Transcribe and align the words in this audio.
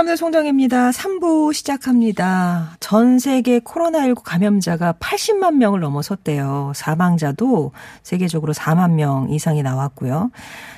사람들 0.00 0.16
송정입니다. 0.16 0.92
3부 0.92 1.52
시작합니다. 1.52 2.76
전 2.80 3.18
세계 3.18 3.58
코로나19 3.58 4.22
감염자가 4.24 4.94
80만 4.94 5.56
명을 5.56 5.80
넘어섰대요. 5.80 6.72
사망자도 6.74 7.72
세계적으로 8.02 8.54
4만 8.54 8.92
명 8.92 9.28
이상이 9.28 9.62
나왔고요. 9.62 10.30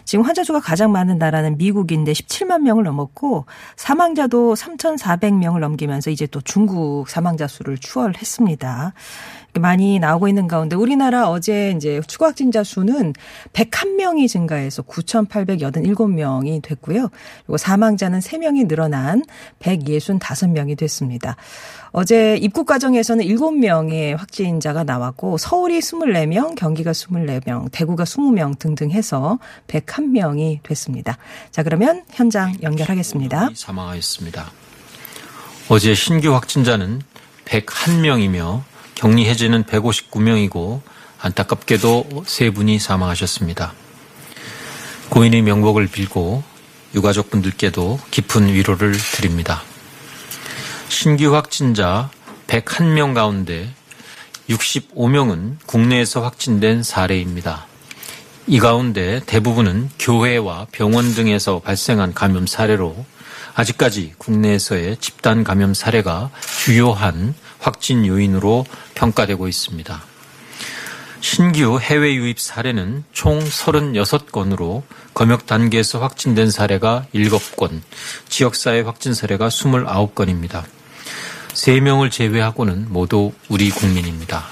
지금 0.05 0.25
환자 0.25 0.43
수가 0.43 0.59
가장 0.59 0.91
많은 0.91 1.19
나라는 1.19 1.57
미국인데 1.57 2.11
17만 2.13 2.63
명을 2.63 2.83
넘었고 2.83 3.47
사망자도 3.77 4.55
3,400명을 4.55 5.61
넘기면서 5.61 6.11
이제 6.11 6.27
또 6.27 6.41
중국 6.41 7.09
사망자 7.09 7.47
수를 7.47 7.79
추월했습니다. 7.79 8.93
많이 9.61 9.99
나오고 9.99 10.29
있는 10.29 10.49
가운데 10.49 10.77
우리나라 10.77 11.29
어제 11.29 11.73
이제 11.77 12.01
추가 12.07 12.27
확진자 12.29 12.65
수는 12.65 13.13
101명이 13.53 14.29
증가해서 14.29 14.83
9,887명이 14.83 16.63
됐고요. 16.63 17.09
그리고 17.45 17.57
사망자는 17.59 18.21
3명이 18.21 18.67
늘어난 18.67 19.25
165명이 19.61 20.79
됐습니다. 20.79 21.37
어제 21.91 22.37
입국 22.37 22.67
과정에서는 22.67 23.27
7명의 23.27 24.17
확진자가 24.17 24.85
나왔고 24.85 25.37
서울이 25.37 25.81
24명, 25.81 26.55
경기가 26.57 26.93
24명, 26.93 27.71
대구가 27.71 28.05
20명 28.05 28.59
등등 28.59 28.91
해서 28.91 29.39
101명이 29.67 30.63
됐습니다. 30.63 31.19
자, 31.51 31.63
그러면 31.63 32.03
현장 32.11 32.55
연결하겠습니다. 32.63 33.51
사망하였습니다. 33.55 34.51
어제 35.69 35.95
신규 35.95 36.35
확진자는 36.35 37.03
101명이며 37.45 38.72
격리 39.03 39.29
해제는 39.29 39.65
159명이고 39.65 40.81
안타깝게도 41.21 42.23
세 42.25 42.51
분이 42.51 42.79
사망하셨습니다. 42.79 43.73
고인의 45.09 45.43
명복을 45.43 45.89
빌고 45.89 46.45
유가족분들께도 46.95 47.99
깊은 48.13 48.53
위로를 48.55 48.93
드립니다. 48.93 49.65
신규 50.89 51.35
확진자 51.35 52.11
101명 52.47 53.13
가운데 53.13 53.75
65명은 54.49 55.57
국내에서 55.67 56.23
확진된 56.23 56.85
사례입니다. 56.85 57.67
이 58.47 58.61
가운데 58.61 59.21
대부분은 59.27 59.91
교회와 59.99 60.69
병원 60.71 61.13
등에서 61.13 61.59
발생한 61.59 62.15
감염 62.15 62.47
사례로 62.47 63.05
아직까지 63.55 64.15
국내에서의 64.19 64.99
집단 64.99 65.43
감염 65.43 65.75
사례가 65.75 66.31
주요한 66.41 67.35
확진 67.63 68.05
요인으로 68.05 68.67
평가되고 68.95 69.49
있습니다. 69.49 70.03
신규 71.21 71.79
해외 71.81 72.17
유입 72.17 72.41
사례는 72.41 73.05
총 73.13 73.39
36건으로 73.39 74.83
검역 75.15 75.47
단계에서 75.47 76.01
확진된 76.01 76.51
사례가 76.51 77.07
7건, 77.15 77.81
지역사회 78.29 78.81
확진 78.81 79.15
사례가 79.15 79.49
29건입니다. 79.49 80.65
3명을 81.55 82.11
제외하고는 82.11 82.87
모두 82.89 83.33
우리 83.49 83.71
국민입니다. 83.71 84.45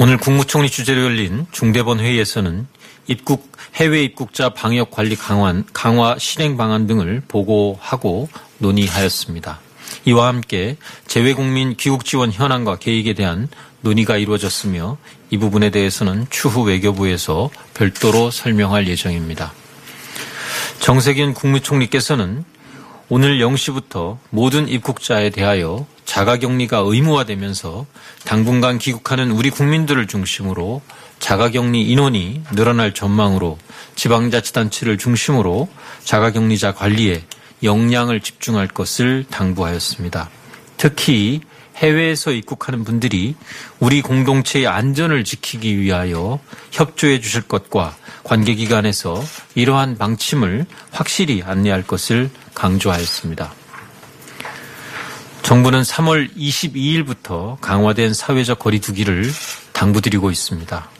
오늘 0.00 0.16
국무총리 0.16 0.70
주재로 0.70 1.02
열린 1.04 1.46
중대본 1.52 2.00
회의에서는 2.00 2.66
입국 3.08 3.52
해외 3.74 4.02
입국자 4.02 4.50
방역 4.50 4.90
관리 4.90 5.14
강화, 5.14 5.62
강화 5.74 6.16
실행 6.18 6.56
방안 6.56 6.86
등을 6.86 7.22
보고하고 7.28 8.30
논의하였습니다. 8.58 9.65
이와 10.04 10.28
함께 10.28 10.76
재외국민 11.06 11.76
귀국 11.76 12.04
지원 12.04 12.30
현황과 12.30 12.76
계획에 12.76 13.14
대한 13.14 13.48
논의가 13.80 14.16
이루어졌으며 14.16 14.96
이 15.30 15.38
부분에 15.38 15.70
대해서는 15.70 16.26
추후 16.30 16.62
외교부에서 16.62 17.50
별도로 17.74 18.30
설명할 18.30 18.88
예정입니다. 18.88 19.52
정세균 20.78 21.34
국무총리께서는 21.34 22.44
오늘 23.08 23.38
0시부터 23.38 24.18
모든 24.30 24.68
입국자에 24.68 25.30
대하여 25.30 25.86
자가격리가 26.04 26.82
의무화되면서 26.84 27.86
당분간 28.24 28.78
귀국하는 28.78 29.30
우리 29.30 29.50
국민들을 29.50 30.06
중심으로 30.06 30.82
자가격리 31.20 31.82
인원이 31.82 32.42
늘어날 32.54 32.92
전망으로 32.94 33.58
지방자치단체를 33.94 34.98
중심으로 34.98 35.68
자가격리자 36.04 36.74
관리에 36.74 37.24
역량을 37.66 38.20
집중할 38.20 38.68
것을 38.68 39.26
당부하였습니다. 39.30 40.30
특히 40.78 41.40
해외에서 41.76 42.30
입국하는 42.30 42.84
분들이 42.84 43.34
우리 43.78 44.00
공동체의 44.00 44.66
안전을 44.66 45.24
지키기 45.24 45.78
위하여 45.78 46.40
협조해 46.72 47.20
주실 47.20 47.42
것과 47.42 47.94
관계기관에서 48.24 49.22
이러한 49.54 49.98
방침을 49.98 50.64
확실히 50.90 51.42
안내할 51.42 51.82
것을 51.82 52.30
강조하였습니다. 52.54 53.52
정부는 55.42 55.82
3월 55.82 56.34
22일부터 56.34 57.60
강화된 57.60 58.14
사회적 58.14 58.58
거리두기를 58.58 59.30
당부드리고 59.72 60.30
있습니다. 60.30 60.90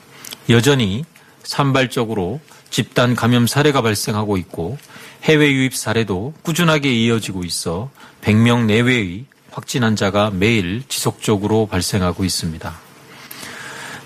여전히 0.51 1.05
산발적으로 1.43 2.41
집단 2.71 3.17
감염 3.17 3.47
사례가 3.47 3.83
발생하고 3.83 4.37
있고 4.37 4.79
해외 5.27 5.51
유입 5.51 5.75
사례도 5.75 6.35
꾸준하게 6.43 6.93
이어지고 6.93 7.43
있어 7.43 7.91
100명 8.23 8.67
내외의 8.67 9.25
확진 9.51 9.83
환자가 9.83 10.31
매일 10.31 10.85
지속적으로 10.89 11.67
발생하고 11.67 12.25
있습니다. 12.25 12.73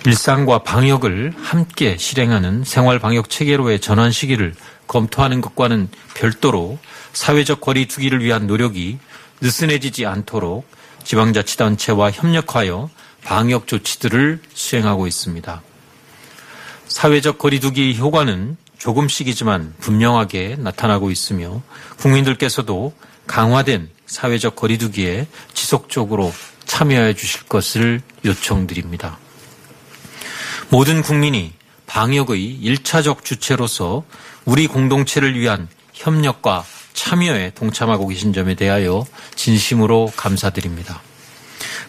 일상과 0.06 0.62
방역을 0.62 1.34
함께 1.36 1.98
실행하는 1.98 2.64
생활 2.64 2.98
방역 2.98 3.28
체계로의 3.28 3.80
전환 3.80 4.12
시기를 4.12 4.54
검토하는 4.86 5.42
것과는 5.42 5.88
별도로 6.14 6.78
사회적 7.12 7.60
거리 7.60 7.86
두기를 7.86 8.24
위한 8.24 8.46
노력이 8.46 8.98
느슨해지지 9.42 10.06
않도록 10.06 10.66
지방자치단체와 11.04 12.12
협력하여 12.12 12.88
방역 13.24 13.66
조치들을 13.66 14.40
수행하고 14.54 15.06
있습니다. 15.06 15.60
사회적 16.88 17.36
거리두기 17.36 17.98
효과는 17.98 18.56
조금씩이지만 18.80 19.74
분명하게 19.78 20.56
나타나고 20.58 21.10
있으며 21.10 21.62
국민들께서도 21.98 22.92
강화된 23.26 23.90
사회적 24.06 24.56
거리두기에 24.56 25.28
지속적으로 25.54 26.32
참여해 26.64 27.14
주실 27.14 27.44
것을 27.44 28.00
요청드립니다. 28.24 29.18
모든 30.70 31.02
국민이 31.02 31.52
방역의 31.86 32.60
1차적 32.62 33.24
주체로서 33.24 34.04
우리 34.44 34.66
공동체를 34.66 35.38
위한 35.38 35.68
협력과 35.92 36.64
참여에 36.94 37.50
동참하고 37.54 38.08
계신 38.08 38.32
점에 38.32 38.54
대하여 38.54 39.04
진심으로 39.34 40.12
감사드립니다. 40.16 41.02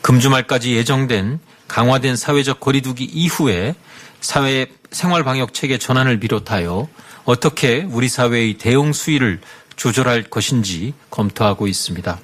금주말까지 0.01 0.75
예정된 0.75 1.39
강화된 1.67 2.15
사회적 2.15 2.59
거리두기 2.59 3.05
이후에 3.05 3.75
사회 4.19 4.67
생활 4.91 5.23
방역 5.23 5.53
체계 5.53 5.77
전환을 5.77 6.19
비롯하여 6.19 6.87
어떻게 7.23 7.87
우리 7.89 8.09
사회의 8.09 8.57
대응 8.57 8.93
수위를 8.93 9.39
조절할 9.75 10.23
것인지 10.23 10.93
검토하고 11.09 11.67
있습니다. 11.67 12.19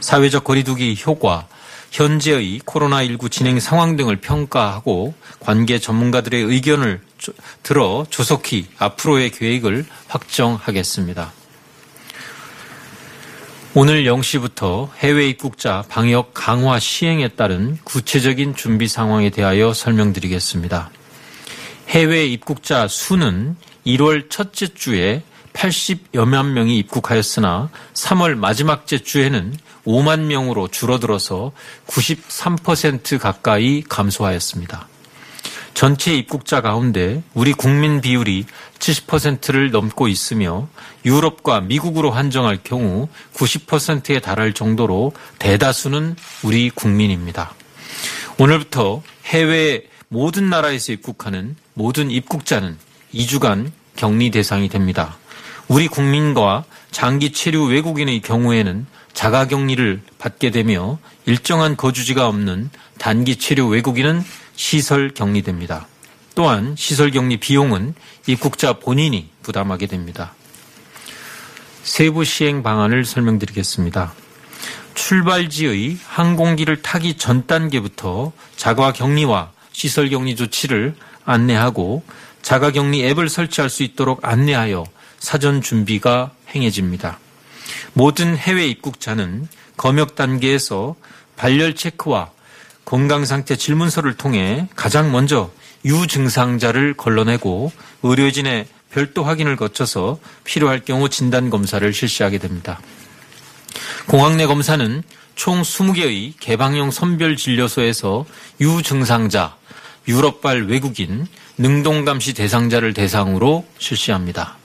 사회적 0.00 0.44
거리두기 0.44 0.96
효과, 1.04 1.46
현재의 1.90 2.60
코로나19 2.60 3.30
진행 3.30 3.60
상황 3.60 3.96
등을 3.96 4.16
평가하고 4.16 5.14
관계 5.40 5.78
전문가들의 5.78 6.42
의견을 6.42 7.00
들어 7.62 8.06
조속히 8.10 8.66
앞으로의 8.78 9.30
계획을 9.30 9.84
확정하겠습니다. 10.08 11.32
오늘 13.76 14.04
0시부터 14.04 14.90
해외 14.98 15.28
입국자 15.28 15.84
방역 15.88 16.32
강화 16.32 16.78
시행에 16.78 17.28
따른 17.28 17.76
구체적인 17.82 18.54
준비 18.54 18.86
상황에 18.86 19.30
대하여 19.30 19.74
설명드리겠습니다. 19.74 20.90
해외 21.88 22.26
입국자 22.26 22.88
수는 22.88 23.56
1월 23.86 24.30
첫째 24.30 24.68
주에 24.68 25.22
80여만 25.52 26.50
명이 26.52 26.78
입국하였으나 26.78 27.70
3월 27.94 28.34
마지막 28.34 28.86
째 28.86 28.98
주에는 28.98 29.54
5만 29.86 30.20
명으로 30.20 30.68
줄어들어서 30.68 31.52
93% 31.86 33.18
가까이 33.18 33.82
감소하였습니다. 33.88 34.88
전체 35.74 36.14
입국자 36.14 36.60
가운데 36.60 37.22
우리 37.34 37.52
국민 37.52 38.00
비율이 38.00 38.46
70%를 38.78 39.70
넘고 39.70 40.08
있으며 40.08 40.68
유럽과 41.04 41.60
미국으로 41.60 42.10
한정할 42.10 42.60
경우 42.62 43.08
90%에 43.34 44.20
달할 44.20 44.52
정도로 44.52 45.12
대다수는 45.38 46.16
우리 46.42 46.70
국민입니다. 46.70 47.54
오늘부터 48.38 49.02
해외 49.26 49.84
모든 50.08 50.48
나라에서 50.48 50.92
입국하는 50.92 51.56
모든 51.74 52.10
입국자는 52.10 52.78
2주간 53.12 53.70
격리 53.96 54.30
대상이 54.30 54.68
됩니다. 54.68 55.16
우리 55.68 55.88
국민과 55.88 56.64
장기 56.90 57.32
체류 57.32 57.64
외국인의 57.66 58.20
경우에는 58.20 58.86
자가 59.12 59.46
격리를 59.46 60.02
받게 60.18 60.50
되며 60.50 60.98
일정한 61.26 61.76
거주지가 61.76 62.28
없는 62.28 62.70
단기 62.98 63.36
체류 63.36 63.68
외국인은 63.68 64.22
시설 64.56 65.12
격리됩니다. 65.14 65.86
또한 66.34 66.74
시설 66.76 67.10
격리 67.10 67.38
비용은 67.38 67.94
입국자 68.26 68.74
본인이 68.74 69.28
부담하게 69.42 69.86
됩니다. 69.86 70.34
세부 71.82 72.24
시행 72.24 72.62
방안을 72.62 73.04
설명드리겠습니다. 73.04 74.14
출발지의 74.94 75.98
항공기를 76.06 76.82
타기 76.82 77.14
전 77.14 77.46
단계부터 77.46 78.32
자가 78.56 78.92
격리와 78.92 79.52
시설 79.72 80.08
격리 80.08 80.34
조치를 80.36 80.94
안내하고 81.24 82.02
자가 82.42 82.70
격리 82.72 83.04
앱을 83.06 83.28
설치할 83.28 83.70
수 83.70 83.82
있도록 83.82 84.20
안내하여 84.22 84.84
사전 85.18 85.62
준비가 85.62 86.32
행해집니다. 86.54 87.18
모든 87.94 88.36
해외 88.36 88.66
입국자는 88.66 89.48
검역 89.76 90.14
단계에서 90.14 90.94
발열 91.36 91.74
체크와 91.74 92.30
건강 92.84 93.24
상태 93.24 93.56
질문서를 93.56 94.14
통해 94.16 94.68
가장 94.76 95.10
먼저 95.10 95.50
유증상자를 95.84 96.94
걸러내고 96.94 97.72
의료진의 98.02 98.66
별도 98.90 99.24
확인을 99.24 99.56
거쳐서 99.56 100.18
필요할 100.44 100.80
경우 100.84 101.08
진단 101.08 101.50
검사를 101.50 101.92
실시하게 101.92 102.38
됩니다. 102.38 102.80
공항 104.06 104.36
내 104.36 104.46
검사는 104.46 105.02
총 105.34 105.62
20개의 105.62 106.34
개방형 106.38 106.90
선별 106.90 107.36
진료소에서 107.36 108.24
유증상자, 108.60 109.56
유럽발 110.06 110.66
외국인, 110.66 111.26
능동감시 111.58 112.34
대상자를 112.34 112.94
대상으로 112.94 113.66
실시합니다. 113.78 114.56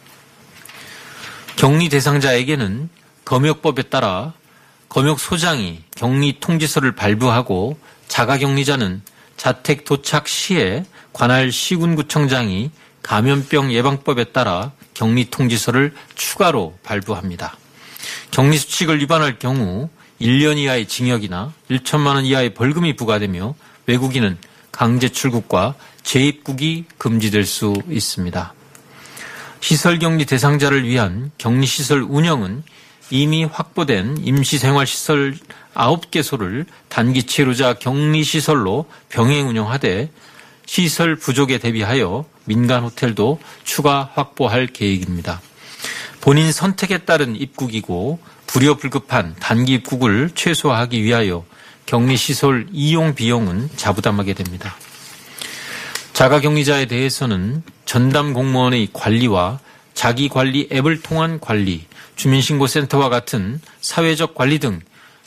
격리 1.55 1.89
대상자에게는 1.89 2.89
검역법에 3.25 3.83
따라 3.83 4.33
검역 4.87 5.19
소장이 5.19 5.83
격리 5.95 6.39
통지서를 6.39 6.93
발부하고 6.93 7.77
자가격리자는 8.07 9.01
자택 9.37 9.85
도착 9.85 10.27
시에 10.27 10.83
관할 11.13 11.51
시군구청장이 11.51 12.71
감염병 13.03 13.71
예방법에 13.71 14.25
따라 14.25 14.71
격리 14.93 15.29
통지서를 15.29 15.93
추가로 16.15 16.77
발부합니다. 16.83 17.55
격리 18.31 18.57
수칙을 18.57 18.99
위반할 18.99 19.39
경우 19.39 19.89
1년 20.19 20.57
이하의 20.57 20.87
징역이나 20.87 21.53
1천만 21.69 22.15
원 22.15 22.25
이하의 22.25 22.53
벌금이 22.53 22.95
부과되며 22.95 23.55
외국인은 23.85 24.37
강제 24.79 25.09
출국과 25.09 25.75
재입국이 26.03 26.85
금지될 26.97 27.43
수 27.43 27.73
있습니다. 27.89 28.53
시설 29.59 29.99
격리 29.99 30.25
대상자를 30.25 30.87
위한 30.87 31.31
격리 31.37 31.65
시설 31.65 32.01
운영은 32.01 32.63
이미 33.09 33.43
확보된 33.43 34.19
임시생활시설 34.23 35.35
9개소를 35.73 36.65
단기 36.87 37.23
체류자 37.23 37.73
격리시설로 37.73 38.85
병행 39.09 39.49
운영하되 39.49 40.11
시설 40.65 41.17
부족에 41.17 41.57
대비하여 41.57 42.23
민간 42.45 42.83
호텔도 42.83 43.41
추가 43.65 44.09
확보할 44.13 44.67
계획입니다. 44.67 45.41
본인 46.21 46.53
선택에 46.53 46.99
따른 46.99 47.35
입국이고 47.35 48.17
불효불급한 48.47 49.35
단기 49.41 49.73
입국을 49.73 50.31
최소화하기 50.33 51.03
위하여 51.03 51.43
격리시설 51.89 52.67
이용 52.71 53.15
비용은 53.15 53.71
자부담하게 53.75 54.35
됩니다. 54.35 54.75
자가격리자에 56.13 56.85
대해서는 56.85 57.63
전담 57.85 58.33
공무원의 58.33 58.89
관리와 58.93 59.59
자기관리 59.95 60.69
앱을 60.71 61.01
통한 61.01 61.39
관리, 61.39 61.85
주민신고센터와 62.15 63.09
같은 63.09 63.59
사회적 63.81 64.35
관리 64.35 64.59
등 64.59 64.81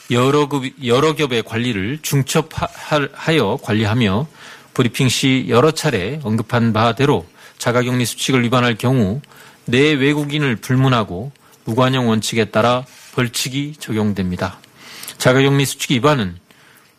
여러, 0.09 0.47
급, 0.47 0.71
여러 0.85 1.15
겹의 1.15 1.43
관리를 1.43 1.99
중첩하여 2.01 3.59
관리하며 3.61 4.27
브리핑 4.73 5.09
시 5.09 5.47
여러 5.49 5.71
차례 5.71 6.21
언급한 6.23 6.71
바대로 6.71 7.25
자가격리 7.57 8.05
수칙을 8.05 8.41
위반할 8.43 8.77
경우 8.77 9.19
내 9.65 9.91
외국인을 9.91 10.55
불문하고 10.55 11.33
무관용 11.65 12.07
원칙에 12.07 12.45
따라 12.45 12.85
벌칙이 13.15 13.75
적용됩니다. 13.79 14.59
자가격리 15.17 15.65
수칙 15.65 15.91
위반은 15.91 16.42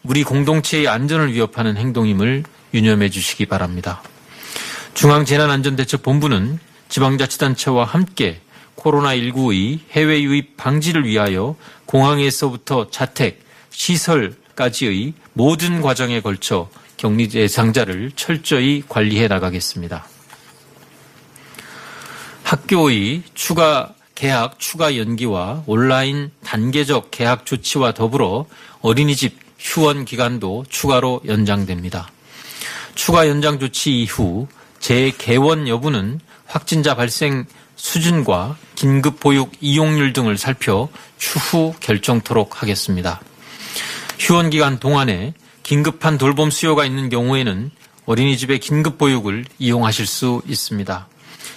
우리 0.04 0.22
공동체의 0.22 0.86
안전을 0.86 1.32
위협하는 1.32 1.78
행동임을 1.78 2.44
유념해 2.74 3.08
주시기 3.08 3.46
바랍니다. 3.46 4.02
중앙재난안전대책본부는 4.92 6.58
지방자치단체와 6.90 7.84
함께 7.84 8.40
코로나19의 8.76 9.80
해외 9.92 10.22
유입 10.22 10.58
방지를 10.58 11.06
위하여 11.06 11.56
공항에서부터 11.86 12.90
자택, 12.90 13.42
시설까지의 13.70 15.14
모든 15.32 15.80
과정에 15.80 16.20
걸쳐 16.20 16.68
격리 16.98 17.28
대상자를 17.28 18.12
철저히 18.14 18.82
관리해 18.86 19.26
나가겠습니다. 19.26 20.06
학교의 22.42 23.22
추가 23.32 23.94
개학 24.14 24.58
추가 24.58 24.96
연기와 24.96 25.62
온라인 25.66 26.30
단계적 26.44 27.10
개학 27.10 27.46
조치와 27.46 27.94
더불어 27.94 28.46
어린이집 28.80 29.43
휴원 29.64 30.04
기간도 30.04 30.66
추가로 30.68 31.22
연장됩니다. 31.26 32.08
추가 32.94 33.26
연장 33.26 33.58
조치 33.58 34.02
이후 34.02 34.46
재개원 34.78 35.66
여부는 35.66 36.20
확진자 36.46 36.94
발생 36.94 37.46
수준과 37.74 38.56
긴급 38.76 39.18
보육 39.18 39.52
이용률 39.60 40.12
등을 40.12 40.38
살펴 40.38 40.88
추후 41.16 41.74
결정토록 41.80 42.62
하겠습니다. 42.62 43.20
휴원 44.18 44.50
기간 44.50 44.78
동안에 44.78 45.32
긴급한 45.62 46.18
돌봄 46.18 46.50
수요가 46.50 46.84
있는 46.84 47.08
경우에는 47.08 47.70
어린이집의 48.04 48.60
긴급 48.60 48.98
보육을 48.98 49.46
이용하실 49.58 50.06
수 50.06 50.42
있습니다. 50.46 51.08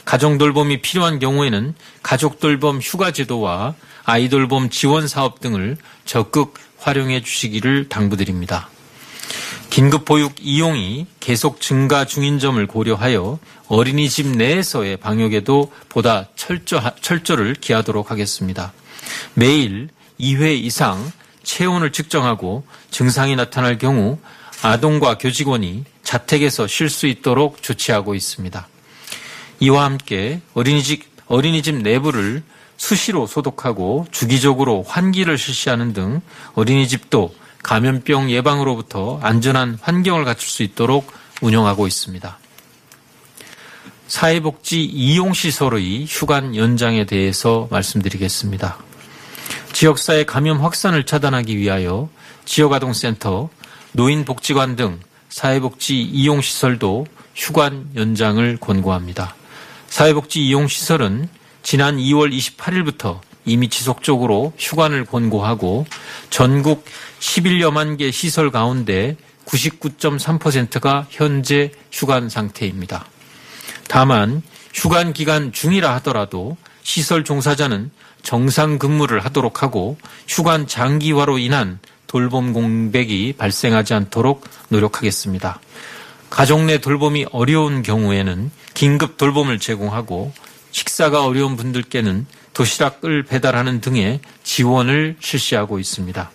가정 0.06 0.38
돌봄이 0.38 0.81
필요한 0.81 1.19
경우에는 1.19 1.75
가족 2.01 2.39
돌봄 2.39 2.80
휴가 2.80 3.12
제도와 3.12 3.75
아이 4.05 4.29
돌봄 4.29 4.70
지원 4.70 5.10
사업 5.10 5.41
등을 5.41 5.75
적극 6.05 6.53
활용해 6.79 7.22
주시기를 7.22 7.89
당부드립니다. 7.89 8.69
긴급 9.69 10.05
보육 10.05 10.36
이용이 10.41 11.05
계속 11.19 11.62
증가 11.62 12.05
중인 12.05 12.39
점을 12.39 12.65
고려하여 12.65 13.39
어린이집 13.67 14.27
내에서의 14.27 14.98
방역에도 14.98 15.72
보다 15.89 16.27
철저, 16.36 16.81
철저를 17.01 17.55
기하도록 17.55 18.10
하겠습니다. 18.10 18.74
매일 19.34 19.89
2회 20.19 20.57
이상 20.57 21.12
체온을 21.43 21.91
측정하고 21.91 22.65
증상이 22.91 23.36
나타날 23.36 23.77
경우 23.77 24.17
아동과 24.62 25.17
교직원이 25.17 25.84
자택에서 26.03 26.67
쉴 26.67 26.89
수 26.89 27.05
있도록 27.07 27.62
조치하고 27.62 28.15
있습니다. 28.15 28.67
이와 29.60 29.84
함께 29.84 30.41
어린이집, 30.53 31.03
어린이집 31.27 31.75
내부를 31.75 32.43
수시로 32.77 33.27
소독하고 33.27 34.05
주기적으로 34.12 34.84
환기를 34.84 35.38
실시하는 35.38 35.93
등 35.93 36.22
어린이집도 36.53 37.34
감염병 37.63 38.31
예방으로부터 38.31 39.19
안전한 39.22 39.77
환경을 39.81 40.24
갖출 40.24 40.48
수 40.50 40.63
있도록 40.63 41.12
운영하고 41.41 41.88
있습니다. 41.88 42.38
사회복지 44.07 44.86
이용시설의 44.86 46.05
휴관 46.07 46.55
연장에 46.55 47.05
대해서 47.05 47.67
말씀드리겠습니다. 47.72 48.77
지역사회 49.74 50.24
감염 50.24 50.63
확산을 50.63 51.05
차단하기 51.05 51.57
위하여 51.57 52.10
지역아동센터, 52.46 53.50
노인복지관 53.91 54.75
등 54.77 55.00
사회복지 55.29 56.01
이용시설도 56.01 57.05
휴관 57.36 57.89
연장을 57.96 58.57
권고합니다. 58.57 59.36
사회복지 59.89 60.46
이용시설은 60.48 61.29
지난 61.69 61.97
2월 61.97 62.33
28일부터 62.33 63.19
이미 63.43 63.67
지속적으로 63.67 64.53
휴관을 64.57 65.03
권고하고 65.03 65.86
전국 66.29 66.86
11여만 67.19 67.97
개 67.97 68.09
시설 68.09 68.51
가운데 68.51 69.17
99.3%가 69.45 71.07
현재 71.09 71.74
휴관 71.91 72.29
상태입니다. 72.29 73.05
다만 73.89 74.41
휴관 74.74 75.12
기간 75.12 75.51
중이라 75.51 75.93
하더라도 75.95 76.55
시설 76.83 77.25
종사자는 77.25 77.91
정상 78.24 78.79
근무를 78.79 79.25
하도록 79.25 79.62
하고 79.62 79.97
휴관 80.25 80.67
장기화로 80.67 81.38
인한 81.38 81.79
돌봄 82.07 82.53
공백이 82.53 83.33
발생하지 83.38 83.93
않도록 83.93 84.47
노력하겠습니다. 84.69 85.59
가족 86.29 86.63
내 86.63 86.77
돌봄이 86.77 87.25
어려운 87.33 87.83
경우에는 87.83 88.51
긴급 88.74 89.17
돌봄을 89.17 89.59
제공하고 89.59 90.31
식사가 90.71 91.25
어려운 91.25 91.55
분들께는 91.55 92.25
도시락을 92.53 93.24
배달하는 93.24 93.81
등의 93.81 94.19
지원을 94.43 95.17
실시하고 95.19 95.79
있습니다. 95.79 96.31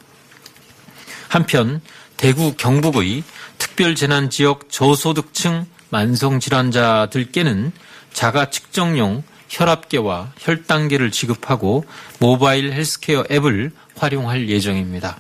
한편 1.29 1.81
대구 2.17 2.55
경북의 2.57 3.25
특별재난지역 3.59 4.71
저소득층 4.71 5.67
만성질환자들께는 5.91 7.73
자가 8.13 8.51
측정용 8.51 9.23
혈압계와 9.49 10.33
혈당계를 10.39 11.11
지급하고 11.11 11.85
모바일 12.19 12.73
헬스케어 12.73 13.25
앱을 13.31 13.73
활용할 13.97 14.49
예정입니다. 14.49 15.19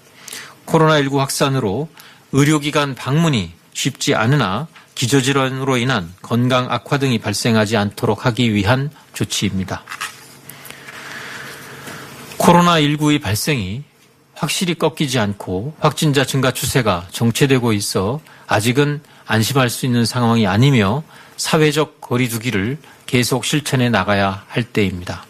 코로나19 0.66 1.19
확산으로 1.19 1.88
의료기관 2.33 2.95
방문이 2.95 3.52
쉽지 3.75 4.14
않으나 4.14 4.69
기저질환으로 4.95 5.76
인한 5.76 6.12
건강 6.23 6.71
악화 6.71 6.99
등이 6.99 7.19
발생하지 7.19 7.76
않도록 7.76 8.26
하기 8.26 8.54
위한 8.54 8.90
조치입니다. 9.12 9.83
코로나19의 12.38 13.23
발생이 13.23 13.85
확실히 14.35 14.75
꺾이지 14.75 15.19
않고 15.19 15.75
확진자 15.78 16.25
증가 16.25 16.50
추세가 16.50 17.07
정체되고 17.12 17.73
있어 17.75 18.21
아직은 18.49 19.00
안심할 19.26 19.71
수 19.71 19.87
있는 19.87 20.04
상황이 20.04 20.47
아니며 20.47 21.04
사회적 21.37 22.00
거리두기를 22.00 22.78
계속 23.07 23.45
실천해 23.45 23.88
나가야 23.88 24.45
할 24.49 24.64
때입니다. 24.64 25.25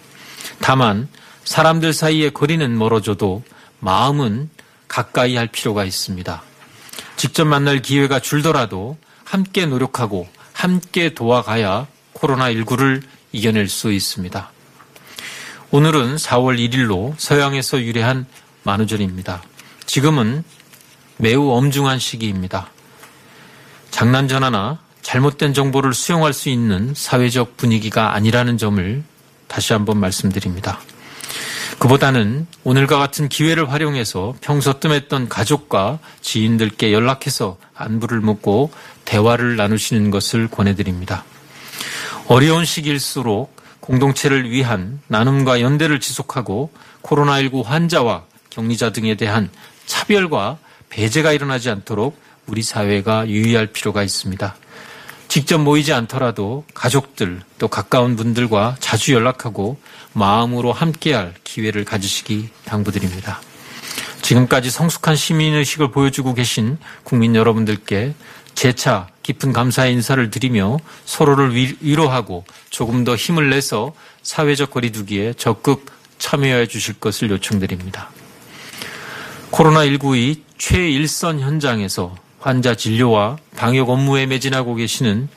다만 0.60 1.08
사람들 1.44 1.92
사이의 1.92 2.32
거리는 2.32 2.78
멀어져도 2.78 3.42
마음은 3.80 4.48
가까이 4.88 5.36
할 5.36 5.48
필요가 5.48 5.84
있습니다. 5.84 6.42
직접 7.16 7.44
만날 7.44 7.82
기회가 7.82 8.20
줄더라도 8.20 8.96
함께 9.24 9.66
노력하고 9.66 10.28
함께 10.52 11.14
도와가야 11.14 11.86
코로나19를 12.14 13.02
이겨낼 13.32 13.68
수 13.68 13.92
있습니다. 13.92 14.50
오늘은 15.70 16.16
4월 16.16 16.58
1일로 16.58 17.14
서양에서 17.16 17.82
유래한 17.82 18.26
만우절입니다. 18.62 19.42
지금은 19.86 20.44
매우 21.16 21.50
엄중한 21.50 21.98
시기입니다. 21.98 22.68
장난 23.90 24.28
전화나 24.28 24.78
잘못된 25.02 25.54
정보를 25.54 25.94
수용할 25.94 26.32
수 26.32 26.48
있는 26.48 26.94
사회적 26.94 27.56
분위기가 27.56 28.14
아니라는 28.14 28.58
점을 28.58 29.02
다시 29.48 29.72
한번 29.72 29.98
말씀드립니다. 29.98 30.80
그보다는 31.78 32.46
오늘과 32.64 32.98
같은 32.98 33.28
기회를 33.28 33.70
활용해서 33.72 34.34
평소 34.40 34.78
뜸했던 34.78 35.28
가족과 35.28 35.98
지인들께 36.20 36.92
연락해서 36.92 37.56
안부를 37.74 38.20
묻고 38.20 38.70
대화를 39.04 39.56
나누시는 39.56 40.10
것을 40.10 40.48
권해드립니다. 40.48 41.24
어려운 42.32 42.64
시기일수록 42.64 43.54
공동체를 43.80 44.50
위한 44.50 45.02
나눔과 45.08 45.60
연대를 45.60 46.00
지속하고 46.00 46.72
코로나19 47.02 47.62
환자와 47.62 48.24
격리자 48.48 48.90
등에 48.90 49.16
대한 49.16 49.50
차별과 49.84 50.56
배제가 50.88 51.32
일어나지 51.32 51.68
않도록 51.68 52.18
우리 52.46 52.62
사회가 52.62 53.28
유의할 53.28 53.66
필요가 53.66 54.02
있습니다. 54.02 54.56
직접 55.28 55.58
모이지 55.58 55.92
않더라도 55.92 56.64
가족들 56.72 57.42
또 57.58 57.68
가까운 57.68 58.16
분들과 58.16 58.76
자주 58.80 59.12
연락하고 59.12 59.78
마음으로 60.14 60.72
함께할 60.72 61.34
기회를 61.44 61.84
가지시기 61.84 62.48
당부드립니다. 62.64 63.42
지금까지 64.22 64.70
성숙한 64.70 65.16
시민의식을 65.16 65.90
보여주고 65.90 66.32
계신 66.32 66.78
국민 67.04 67.36
여러분들께 67.36 68.14
재차 68.54 69.11
깊은 69.22 69.52
감사의 69.52 69.92
인사를 69.94 70.30
드리며 70.30 70.78
서로를 71.04 71.54
위로하고 71.80 72.44
조금 72.70 73.04
더 73.04 73.16
힘을 73.16 73.50
내서 73.50 73.92
사회적 74.22 74.70
거리두기에 74.70 75.34
적극 75.34 75.86
참여해 76.18 76.66
주실 76.66 76.94
것을 76.94 77.30
요청드립니다. 77.30 78.10
코로나19의 79.50 80.40
최일선 80.58 81.40
현장에서 81.40 82.14
환자 82.40 82.74
진료와 82.74 83.38
방역 83.56 83.90
업무에 83.90 84.26
매진하고 84.26 84.74
계시는 84.74 85.28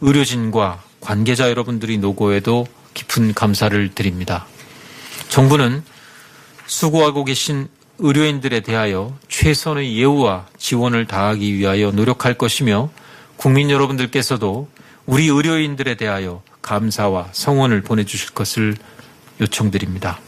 의료진과 0.00 0.82
관계자 1.00 1.48
여러분들이 1.48 1.98
노고에도 1.98 2.66
깊은 2.94 3.34
감사를 3.34 3.94
드립니다. 3.94 4.46
정부는 5.28 5.82
수고하고 6.66 7.24
계신 7.24 7.68
의료인들에 7.98 8.60
대하여 8.60 9.16
최선의 9.28 9.96
예우와 9.96 10.46
지원을 10.58 11.06
다하기 11.06 11.54
위하여 11.54 11.90
노력할 11.90 12.34
것이며 12.34 12.90
국민 13.36 13.70
여러분들께서도 13.70 14.68
우리 15.06 15.28
의료인들에 15.28 15.96
대하여 15.96 16.42
감사와 16.62 17.28
성원을 17.32 17.82
보내주실 17.82 18.30
것을 18.30 18.76
요청드립니다. 19.40 20.18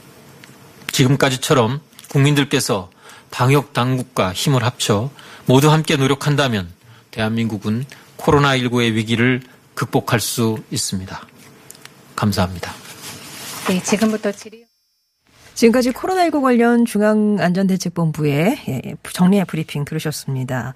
지금까지처럼 0.93 1.81
국민들께서 2.09 2.91
방역 3.31 3.73
당국과 3.73 4.33
힘을 4.33 4.63
합쳐 4.63 5.11
모두 5.47 5.71
함께 5.71 5.97
노력한다면 5.97 6.69
대한민국은 7.11 7.85
코로나19의 8.19 8.93
위기를 8.93 9.43
극복할 9.75 10.21
수 10.21 10.59
있습니다. 10.71 11.21
감사합니다. 12.17 12.73
네, 13.69 13.83
지금부터 13.83 14.33
질의. 14.33 14.67
지금까지 15.55 15.91
코로나19 15.91 16.43
관련 16.43 16.85
중앙안전대책본부의 16.85 18.59
예, 18.69 18.83
정리의 19.13 19.45
브리핑 19.45 19.85
들으셨습니다. 19.85 20.75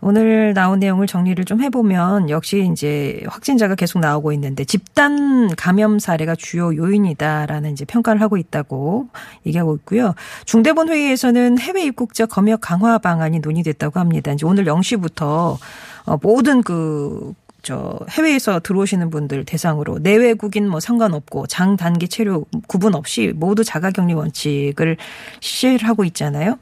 오늘 0.00 0.54
나온 0.54 0.78
내용을 0.78 1.08
정리를 1.08 1.44
좀 1.44 1.60
해보면 1.60 2.30
역시 2.30 2.68
이제 2.72 3.20
확진자가 3.26 3.74
계속 3.74 3.98
나오고 3.98 4.32
있는데 4.32 4.64
집단 4.64 5.48
감염 5.56 5.98
사례가 5.98 6.36
주요 6.36 6.74
요인이다라는 6.74 7.72
이제 7.72 7.84
평가를 7.84 8.20
하고 8.20 8.36
있다고 8.36 9.08
얘기하고 9.44 9.74
있고요. 9.76 10.14
중대본 10.44 10.88
회의에서는 10.88 11.58
해외 11.58 11.84
입국자 11.84 12.26
검역 12.26 12.60
강화 12.60 12.98
방안이 12.98 13.40
논의됐다고 13.40 13.98
합니다. 13.98 14.32
이제 14.32 14.46
오늘 14.46 14.64
0시부터 14.66 15.58
어, 16.06 16.18
모든 16.22 16.62
그, 16.62 17.34
저, 17.62 17.98
해외에서 18.08 18.60
들어오시는 18.60 19.10
분들 19.10 19.44
대상으로 19.44 19.98
내외국인 19.98 20.68
뭐 20.68 20.80
상관없고 20.80 21.48
장, 21.48 21.76
단기 21.76 22.08
체류 22.08 22.44
구분 22.66 22.94
없이 22.94 23.32
모두 23.34 23.64
자가격리 23.64 24.14
원칙을 24.14 24.96
실시를 25.40 25.88
하고 25.88 26.04
있잖아요. 26.04 26.56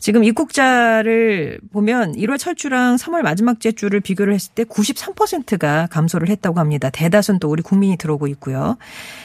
지금 0.00 0.24
입국자를 0.24 1.60
보면 1.72 2.14
1월 2.14 2.38
첫 2.38 2.56
주랑 2.56 2.96
3월 2.96 3.20
마지막 3.20 3.60
째 3.60 3.70
주를 3.70 4.00
비교를 4.00 4.32
했을 4.32 4.52
때 4.54 4.64
93%가 4.64 5.88
감소를 5.90 6.28
했다고 6.30 6.58
합니다. 6.58 6.88
대다수는 6.88 7.38
또 7.38 7.50
우리 7.50 7.62
국민이 7.62 7.98
들어오고 7.98 8.26
있고요. 8.28 8.78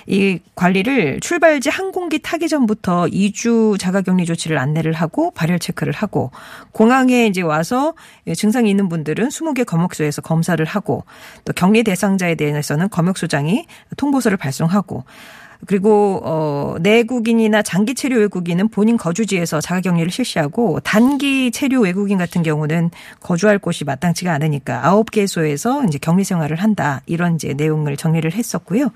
이 0.05 0.39
관리를 0.53 1.21
출발지 1.21 1.69
항공기 1.69 2.19
타기 2.19 2.49
전부터 2.49 3.05
2주 3.05 3.79
자가격리 3.79 4.25
조치를 4.25 4.57
안내를 4.57 4.91
하고 4.91 5.31
발열 5.31 5.59
체크를 5.59 5.93
하고 5.93 6.31
공항에 6.73 7.25
이제 7.27 7.41
와서 7.41 7.93
증상이 8.35 8.69
있는 8.69 8.89
분들은 8.89 9.29
20개 9.29 9.65
검역소에서 9.65 10.21
검사를 10.21 10.63
하고 10.65 11.05
또 11.45 11.53
격리 11.53 11.83
대상자에 11.85 12.35
대해서는 12.35 12.89
검역소장이 12.89 13.65
통보서를 13.95 14.37
발송하고 14.37 15.05
그리고 15.67 16.21
어 16.23 16.75
내국인이나 16.79 17.61
장기 17.61 17.95
체류 17.95 18.19
외국인은 18.19 18.69
본인 18.69 18.97
거주지에서 18.97 19.61
자가격리를 19.61 20.11
실시하고 20.11 20.79
단기 20.81 21.51
체류 21.51 21.81
외국인 21.81 22.17
같은 22.17 22.43
경우는 22.43 22.91
거주할 23.19 23.59
곳이 23.59 23.83
마땅치가 23.83 24.31
않으니까 24.33 24.85
아홉 24.85 25.11
개소에서 25.11 25.83
이제 25.85 25.97
격리 25.97 26.23
생활을 26.23 26.57
한다 26.57 27.01
이런 27.05 27.35
이제 27.35 27.53
내용을 27.53 27.97
정리를 27.97 28.31
했었고요. 28.33 28.89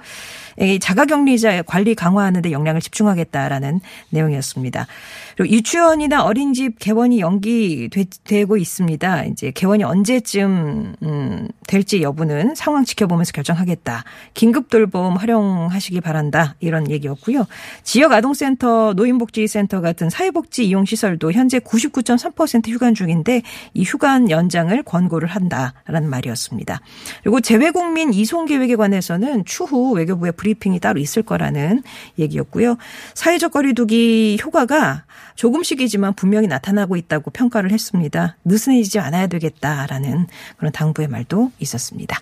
이 0.60 0.80
자가격리자 0.80 1.64
관리 1.64 1.96
강화하는 1.96 2.42
데 2.42 2.52
역량을 2.52 2.82
집중하겠다라는 2.82 3.82
내용이었습니다. 4.10 4.88
그리고 5.36 5.56
유치원이나 5.56 6.24
어린이집 6.24 6.80
개원이 6.80 7.20
연기되고 7.20 8.58
있습니다. 8.58 9.24
이제 9.26 9.52
개원이 9.52 9.84
언제쯤 9.84 10.96
음, 11.02 11.48
될지 11.68 12.02
여부는 12.02 12.56
상황 12.56 12.84
지켜보면서 12.84 13.32
결정하겠다. 13.32 14.04
긴급 14.34 14.70
돌봄 14.70 15.16
활용하시기 15.16 16.02
바란다. 16.02 16.56
이런 16.60 16.90
얘기였고요. 16.90 17.46
지역 17.84 18.12
아동센터, 18.12 18.94
노인복지센터 18.96 19.82
같은 19.82 20.10
사회복지 20.10 20.66
이용 20.66 20.86
시설도 20.86 21.32
현재 21.32 21.60
99.3% 21.60 22.68
휴관 22.70 22.94
중인데 22.94 23.42
이 23.74 23.84
휴관 23.84 24.30
연장을 24.30 24.82
권고를 24.84 25.30
한다라는 25.30 26.10
말이었습니다. 26.10 26.82
그리고 27.24 27.40
재외국민 27.42 28.14
이송 28.14 28.46
계획에 28.46 28.76
관해서는 28.76 29.46
추후 29.46 29.92
외교부의 29.94 30.34
브리핑이 30.40 30.80
따로 30.80 31.00
있을 31.00 31.22
거라는 31.22 31.84
얘기였고요. 32.18 32.78
사회적 33.14 33.52
거리두기 33.52 34.40
효과가 34.44 35.04
조금씩이지만 35.36 36.14
분명히 36.16 36.48
나타나고 36.48 36.96
있다고 36.96 37.32
평가를 37.32 37.72
했습니다. 37.72 38.38
느슨해지지 38.46 39.00
않아야 39.00 39.28
되겠다라는 39.28 40.28
그런 40.58 40.72
당부의 40.72 41.08
말도 41.10 41.52
있었습니다. 41.60 42.18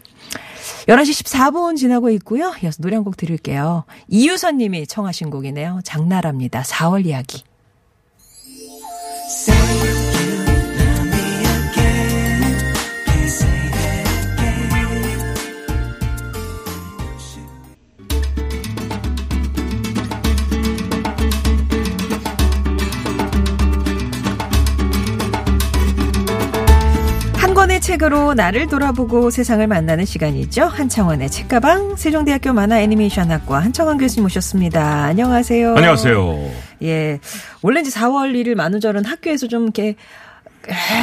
11시 0.88 1.24
14분 1.24 1.78
지나고 1.78 2.10
있고요. 2.12 2.54
이어서 2.64 2.82
노래 2.82 2.96
한 2.96 3.04
곡 3.04 3.16
들을게요. 3.16 3.86
이유선 4.10 4.58
님이 4.58 4.86
청하신 4.88 5.30
곡이네요. 5.30 5.80
장나라입니다. 5.86 6.64
4월 6.64 7.06
이야기. 7.06 7.44
책으로 27.88 28.34
나를 28.34 28.68
돌아보고 28.68 29.30
세상을 29.30 29.66
만나는 29.66 30.04
시간이죠. 30.04 30.66
한창원의 30.66 31.30
책가방 31.32 31.96
세종대학교 31.96 32.52
만화 32.52 32.82
애니메이션학과 32.82 33.60
한창원 33.60 33.98
교수님 33.98 34.24
모셨습니다. 34.24 35.06
안녕하세요. 35.06 35.74
안녕하세요. 35.74 36.52
예. 36.84 37.20
원래 37.62 37.80
이제 37.80 37.90
4월 37.90 38.34
1일 38.34 38.56
만우절은 38.56 39.06
학교에서 39.06 39.48
좀 39.48 39.64
이렇게 39.64 39.96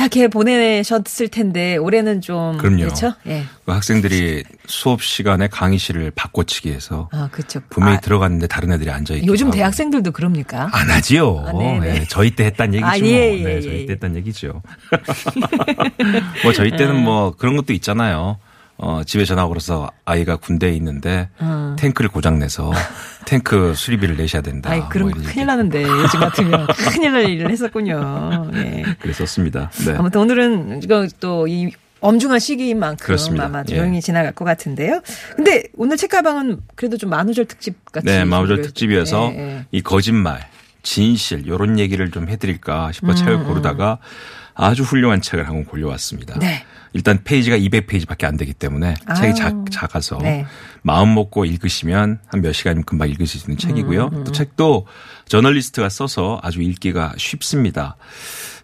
이렇게 0.01 0.29
보내셨을 0.29 1.29
텐데 1.29 1.77
올해는 1.77 2.21
좀 2.21 2.59
그럼요. 2.59 2.79
그렇죠? 2.79 3.15
예. 3.27 3.45
그 3.65 3.73
학생들이 3.73 4.45
수업 4.67 5.03
시간에 5.03 5.49
강의실을 5.49 6.13
바꿔치기 6.15 6.71
해서 6.71 7.09
아, 7.13 7.29
그렇죠. 7.33 7.61
분명히 7.71 7.97
아, 7.97 8.01
들어갔는데 8.01 8.47
다른 8.47 8.73
애들이 8.73 8.91
앉아 8.91 9.15
있고 9.15 9.27
요즘 9.27 9.51
대학생들도 9.51 10.13
그럽니까? 10.13 10.69
안 10.73 10.91
하지요. 10.91 11.45
아, 11.47 11.53
네네. 11.53 12.01
예, 12.01 12.05
저희 12.09 12.31
때 12.33 12.45
했단 12.45 12.75
얘기죠. 12.75 12.87
아, 12.87 12.99
예, 12.99 13.39
예, 13.39 13.43
네, 13.43 13.57
예, 13.57 13.61
저희 13.61 13.81
예. 13.81 13.87
때 13.87 13.93
했단 13.95 14.17
얘기죠. 14.17 14.63
뭐 16.45 16.53
저희 16.53 16.71
때는 16.77 17.03
뭐 17.03 17.35
그런 17.37 17.57
것도 17.57 17.73
있잖아요. 17.73 18.39
어, 18.87 19.03
집에 19.03 19.25
전화 19.25 19.47
걸어서 19.49 19.91
아이가 20.05 20.37
군대에 20.37 20.75
있는데 20.75 21.31
탱크를 21.79 22.11
고장내서 22.11 22.71
탱크 23.25 23.73
수리비를 23.75 24.19
내셔야 24.19 24.43
된다. 24.43 24.69
어. 24.69 24.73
아이, 24.75 24.83
그럼 24.91 25.11
뭐 25.11 25.23
큰일 25.25 25.47
나는데 25.47 25.83
요즘 25.83 26.21
같으면 26.21 26.67
큰일 26.93 27.13
날 27.13 27.31
일을 27.31 27.51
했었군요. 27.51 28.51
예. 28.55 28.85
그랬었습니다. 29.01 29.71
네. 29.87 29.95
아무튼 29.97 30.21
오늘은 30.21 30.83
이거 30.83 31.07
또 31.21 31.47
이 31.49 31.71
엄중한 32.01 32.39
시기인 32.39 32.79
만큼 32.79 33.07
그렇습니다. 33.07 33.47
아마 33.47 33.61
예. 33.61 33.75
조용히 33.77 34.03
지나갈 34.03 34.33
것 34.33 34.45
같은데요. 34.45 35.01
근데 35.37 35.63
오늘 35.75 35.97
책가방은 35.97 36.61
그래도 36.75 36.99
좀 36.99 37.09
만우절 37.09 37.47
특집 37.47 37.83
같이. 37.91 38.05
네, 38.05 38.25
준비를- 38.25 38.63
특집이어서 38.63 39.33
예, 39.33 39.39
예. 39.39 39.67
이 39.73 39.81
거짓말, 39.81 40.47
진실 40.83 41.47
요런 41.47 41.79
얘기를 41.79 42.11
좀 42.11 42.29
해드릴까 42.29 42.93
싶어 42.93 43.13
음, 43.13 43.15
책을 43.17 43.45
고르다가 43.45 43.97
아주 44.55 44.83
훌륭한 44.83 45.23
책을 45.23 45.49
한 45.49 45.55
권 45.55 45.65
골려왔습니다. 45.65 46.39
네. 46.41 46.63
일단 46.95 47.23
페이지가 47.25 47.59
200페이지밖에 47.59 48.25
안 48.25 48.37
되기 48.37 48.55
때문에 48.55 48.95
아유. 49.07 49.17
책이 49.17 49.35
작, 49.35 49.65
작아서 49.71 50.17
네. 50.23 50.47
마음 50.83 51.13
먹고 51.15 51.45
읽으시면 51.45 52.21
한 52.27 52.41
몇 52.41 52.53
시간이면 52.53 52.85
금방 52.85 53.09
읽으실 53.11 53.41
수 53.41 53.51
있는 53.51 53.59
책이고요. 53.59 54.11
음, 54.13 54.25
또 54.25 54.33
책도 54.33 54.87
저널리스트가 55.29 55.89
써서 55.89 56.39
아주 56.43 56.63
읽기가 56.63 57.13
쉽습니다. 57.19 57.97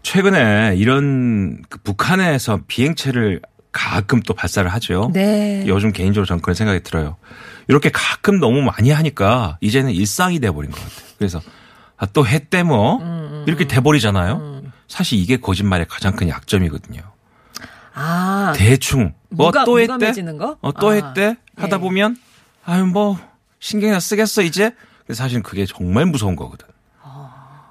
최근에 0.03 0.75
이런 0.77 1.61
그 1.69 1.79
북한에서 1.83 2.61
비행체를 2.67 3.41
가끔 3.73 4.21
또 4.23 4.35
발사를 4.35 4.69
하죠. 4.75 5.11
네. 5.13 5.65
요즘 5.67 5.93
개인적으로 5.93 6.27
저는 6.27 6.41
그런 6.43 6.55
생각이 6.55 6.83
들어요. 6.83 7.17
이렇게 7.69 7.91
가끔 7.93 8.41
너무 8.41 8.63
많이 8.63 8.91
하니까 8.91 9.59
이제는 9.61 9.93
일상이 9.93 10.41
돼버린 10.41 10.71
것 10.71 10.81
같아요. 10.81 11.09
그래서 11.19 11.41
아, 11.97 12.07
또 12.07 12.27
했대 12.27 12.63
뭐 12.63 12.99
음, 13.03 13.45
이렇게 13.47 13.67
돼버리잖아요. 13.67 14.63
사실 14.89 15.19
이게 15.19 15.37
거짓말의 15.37 15.87
가장 15.89 16.17
큰 16.17 16.29
약점이거든요. 16.29 17.01
아. 17.95 18.53
대충 18.57 19.15
뭐 19.31 19.51
무감- 19.51 19.65
또 19.65 19.81
했대? 19.81 20.13
어, 20.61 20.73
또 20.73 20.91
아, 20.91 20.93
했대 20.93 21.37
하다 21.57 21.77
네. 21.77 21.81
보면 21.81 22.17
아유 22.65 22.87
뭐 22.87 23.19
신경이나 23.59 24.01
쓰겠어 24.01 24.43
이제. 24.43 24.75
근데 25.07 25.15
사실은 25.15 25.43
그게 25.43 25.67
정말 25.67 26.07
무서운 26.07 26.37
거거든. 26.37 26.67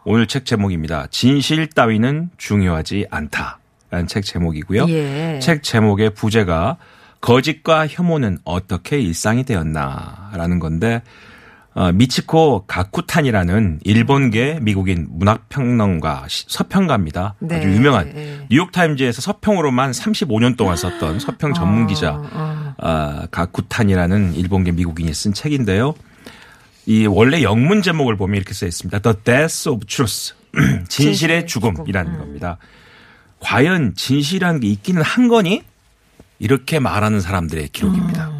오늘 0.06 0.28
책 0.28 0.46
제목입니다. 0.46 1.08
진실 1.12 1.68
따위는 1.70 2.32
중요하지 2.38 3.08
않다 3.12 3.60
라는 3.92 4.08
책 4.08 4.24
제목이고요. 4.24 4.88
예. 4.90 5.40
책 5.42 5.62
제목의 5.62 6.12
부제가 6.16 6.78
거짓과 7.22 7.88
혐오는 7.88 8.38
어떻게 8.46 9.00
일상이 9.00 9.44
되었나라는 9.44 10.60
건데 10.60 10.96
어, 10.96 11.02
미치코 11.94 12.66
가쿠탄이라는 12.68 13.80
일본계 13.84 14.60
미국인 14.62 15.08
문학평론가 15.12 16.26
시- 16.28 16.46
서평가입니다. 16.50 17.36
네. 17.40 17.58
아주 17.58 17.70
유명한 17.70 18.12
네. 18.14 18.46
뉴욕타임즈에서 18.50 19.22
서평으로만 19.22 19.92
35년 19.92 20.58
동안 20.58 20.76
썼던 20.76 21.20
서평 21.20 21.54
전문 21.54 21.88
기자 21.88 22.16
어. 22.16 22.74
아, 22.78 23.28
가쿠탄이라는 23.32 24.34
일본계 24.36 24.72
미국인이 24.72 25.14
쓴 25.14 25.34
책인데요. 25.34 25.94
이 26.86 27.06
원래 27.06 27.44
영문 27.44 27.82
제목을 27.82 28.18
보면 28.18 28.36
이렇게 28.36 28.54
써 28.54 28.66
있습니다. 28.66 29.00
The 29.00 29.16
Death 29.24 29.70
of 29.70 29.86
Truth. 29.86 30.34
진실의 30.90 31.46
진실의 31.46 31.48
죽음이라는 31.48 32.12
죽음. 32.12 32.26
겁니다. 32.26 32.58
과연 33.40 33.94
진실이라는 33.96 34.60
게 34.60 34.68
있기는 34.68 35.02
한 35.02 35.28
거니? 35.28 35.64
이렇게 36.40 36.80
말하는 36.80 37.22
사람들의 37.22 37.68
기록입니다. 37.70 38.32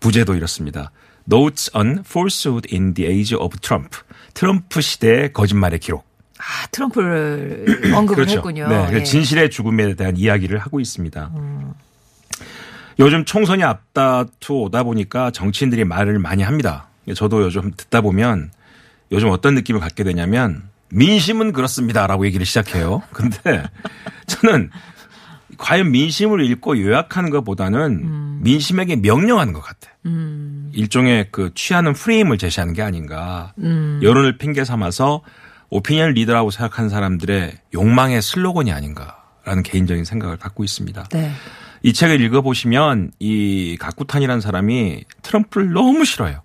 부제도 0.00 0.34
이렇습니다. 0.34 0.90
Notes 1.30 1.70
on 1.74 2.00
Falsehood 2.00 2.68
in 2.72 2.94
the 2.94 3.10
Age 3.10 3.34
of 3.34 3.58
Trump. 3.60 3.96
트럼프 4.34 4.80
시대의 4.80 5.32
거짓말의 5.32 5.78
기록. 5.78 6.04
아, 6.38 6.66
트럼프를 6.70 7.92
언급을 7.94 8.28
했군요. 8.28 8.68
네, 8.68 8.88
예. 8.92 9.02
진실의 9.02 9.50
죽음에 9.50 9.94
대한 9.94 10.16
이야기를 10.16 10.58
하고 10.58 10.80
있습니다. 10.80 11.30
요즘 12.98 13.24
총선이 13.24 13.64
앞다투 13.64 14.54
오다 14.54 14.82
보니까 14.82 15.30
정치인들이 15.30 15.84
말을 15.84 16.18
많이 16.18 16.42
합니다. 16.42 16.88
저도 17.14 17.42
요즘 17.42 17.72
듣다 17.76 18.00
보면 18.00 18.50
요즘 19.12 19.28
어떤 19.30 19.54
느낌을 19.54 19.80
갖게 19.80 20.04
되냐면 20.04 20.62
민심은 20.90 21.52
그렇습니다라고 21.52 22.26
얘기를 22.26 22.46
시작해요. 22.46 23.02
근데 23.12 23.64
저는 24.26 24.70
과연 25.58 25.90
민심을 25.90 26.44
읽고 26.50 26.80
요약하는 26.80 27.30
것보다는 27.30 28.42
민심에게 28.42 28.96
명령하는 28.96 29.52
것 29.52 29.60
같아. 29.60 29.90
일종의 30.72 31.28
그 31.30 31.50
취하는 31.54 31.92
프레임을 31.92 32.38
제시하는 32.38 32.74
게 32.74 32.82
아닌가. 32.82 33.52
여론을 34.02 34.38
핑계 34.38 34.64
삼아서 34.64 35.22
오피니언 35.70 36.12
리더라고 36.12 36.50
생각하는 36.50 36.88
사람들의 36.88 37.58
욕망의 37.74 38.22
슬로건이 38.22 38.70
아닌가라는 38.70 39.62
개인적인 39.64 40.04
생각을 40.04 40.36
갖고 40.36 40.62
있습니다. 40.62 41.04
네. 41.10 41.32
이 41.82 41.92
책을 41.92 42.20
읽어보시면 42.20 43.10
이 43.18 43.76
가쿠탄이라는 43.80 44.40
사람이 44.40 45.04
트럼프를 45.22 45.72
너무 45.72 46.04
싫어요. 46.04 46.42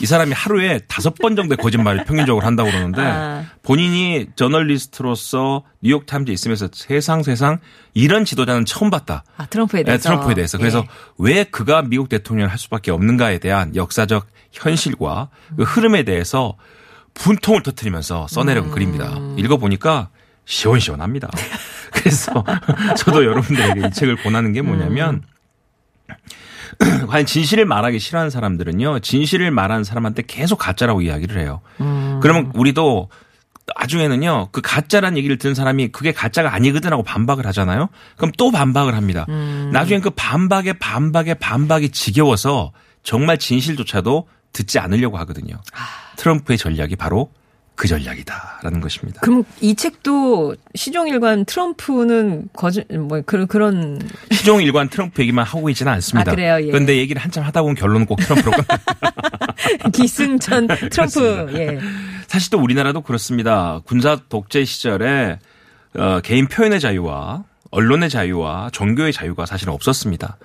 이 0.00 0.06
사람이 0.06 0.32
하루에 0.32 0.80
다섯 0.88 1.14
번 1.14 1.36
정도의 1.36 1.56
거짓말을 1.58 2.04
평균적으로 2.04 2.44
한다고 2.46 2.70
그러는데 2.70 3.02
아. 3.02 3.44
본인이 3.62 4.26
저널리스트로서 4.36 5.64
뉴욕 5.82 6.06
타임즈에 6.06 6.32
있으면서 6.32 6.68
세상 6.72 7.22
세상 7.22 7.58
이런 7.92 8.24
지도자는 8.24 8.64
처음 8.64 8.90
봤다. 8.90 9.24
아, 9.36 9.46
트럼프에 9.46 9.80
네, 9.80 9.84
대해서. 9.84 10.08
트럼프에 10.08 10.34
대해서. 10.34 10.58
그래서 10.58 10.78
예. 10.80 10.84
왜 11.18 11.44
그가 11.44 11.82
미국 11.82 12.08
대통령을 12.08 12.50
할 12.50 12.58
수밖에 12.58 12.90
없는가에 12.90 13.38
대한 13.38 13.74
역사적 13.74 14.26
현실과 14.52 15.28
그 15.56 15.64
흐름에 15.64 16.04
대해서 16.04 16.56
분통을 17.14 17.62
터뜨리면서 17.62 18.28
써내려온 18.28 18.68
음. 18.68 18.70
글입니다. 18.70 19.18
읽어보니까 19.36 20.08
시원시원합니다. 20.44 21.28
그래서 21.92 22.44
저도 22.96 23.24
여러분들에게 23.24 23.88
이 23.88 23.90
책을 23.90 24.16
권하는 24.22 24.52
게 24.52 24.62
뭐냐면 24.62 25.22
과연 27.08 27.26
진실을 27.26 27.64
말하기 27.64 27.98
싫어하는 27.98 28.30
사람들은요, 28.30 29.00
진실을 29.00 29.50
말하는 29.50 29.84
사람한테 29.84 30.22
계속 30.26 30.56
가짜라고 30.56 31.02
이야기를 31.02 31.40
해요. 31.40 31.60
그러면 32.20 32.50
우리도 32.54 33.08
나중에는요, 33.78 34.48
그 34.52 34.60
가짜란 34.60 35.16
얘기를 35.16 35.38
듣는 35.38 35.54
사람이 35.54 35.88
그게 35.88 36.12
가짜가 36.12 36.52
아니거든 36.54 36.92
하고 36.92 37.02
반박을 37.02 37.46
하잖아요? 37.46 37.88
그럼 38.16 38.32
또 38.36 38.50
반박을 38.50 38.94
합니다. 38.94 39.26
나중엔 39.72 40.00
그 40.00 40.10
반박에 40.10 40.74
반박에 40.74 41.34
반박이 41.34 41.90
지겨워서 41.90 42.72
정말 43.02 43.38
진실조차도 43.38 44.28
듣지 44.52 44.78
않으려고 44.78 45.18
하거든요. 45.18 45.54
트럼프의 46.16 46.58
전략이 46.58 46.96
바로 46.96 47.30
그 47.80 47.88
전략이다라는 47.88 48.82
것입니다. 48.82 49.22
그럼 49.22 49.42
이 49.62 49.74
책도 49.74 50.54
시종일관 50.74 51.46
트럼프는 51.46 52.50
거짓 52.52 52.86
뭐 52.94 53.22
그런 53.24 53.46
그런 53.46 53.98
시종 54.30 54.60
일관 54.60 54.90
트럼프 54.90 55.22
얘기만 55.22 55.46
하고 55.46 55.70
있지는 55.70 55.90
않습니다. 55.92 56.30
아, 56.30 56.34
그래요? 56.34 56.58
예. 56.60 56.66
그런데 56.70 56.98
얘기를 56.98 57.22
한참 57.22 57.42
하다 57.42 57.62
보면 57.62 57.76
결론은 57.76 58.04
꼭 58.04 58.16
트럼프로 58.16 58.52
끝나. 58.52 59.88
기승전 59.94 60.66
트럼프 60.90 61.46
예. 61.54 61.78
사실 62.26 62.50
또 62.50 62.58
우리나라도 62.58 63.00
그렇습니다. 63.00 63.80
군사 63.86 64.18
독재 64.28 64.66
시절에 64.66 65.38
어, 65.96 66.20
개인 66.22 66.48
표현의 66.48 66.80
자유와 66.80 67.44
언론의 67.70 68.10
자유와 68.10 68.68
종교의 68.74 69.14
자유가 69.14 69.46
사실은 69.46 69.72
없었습니다. 69.72 70.36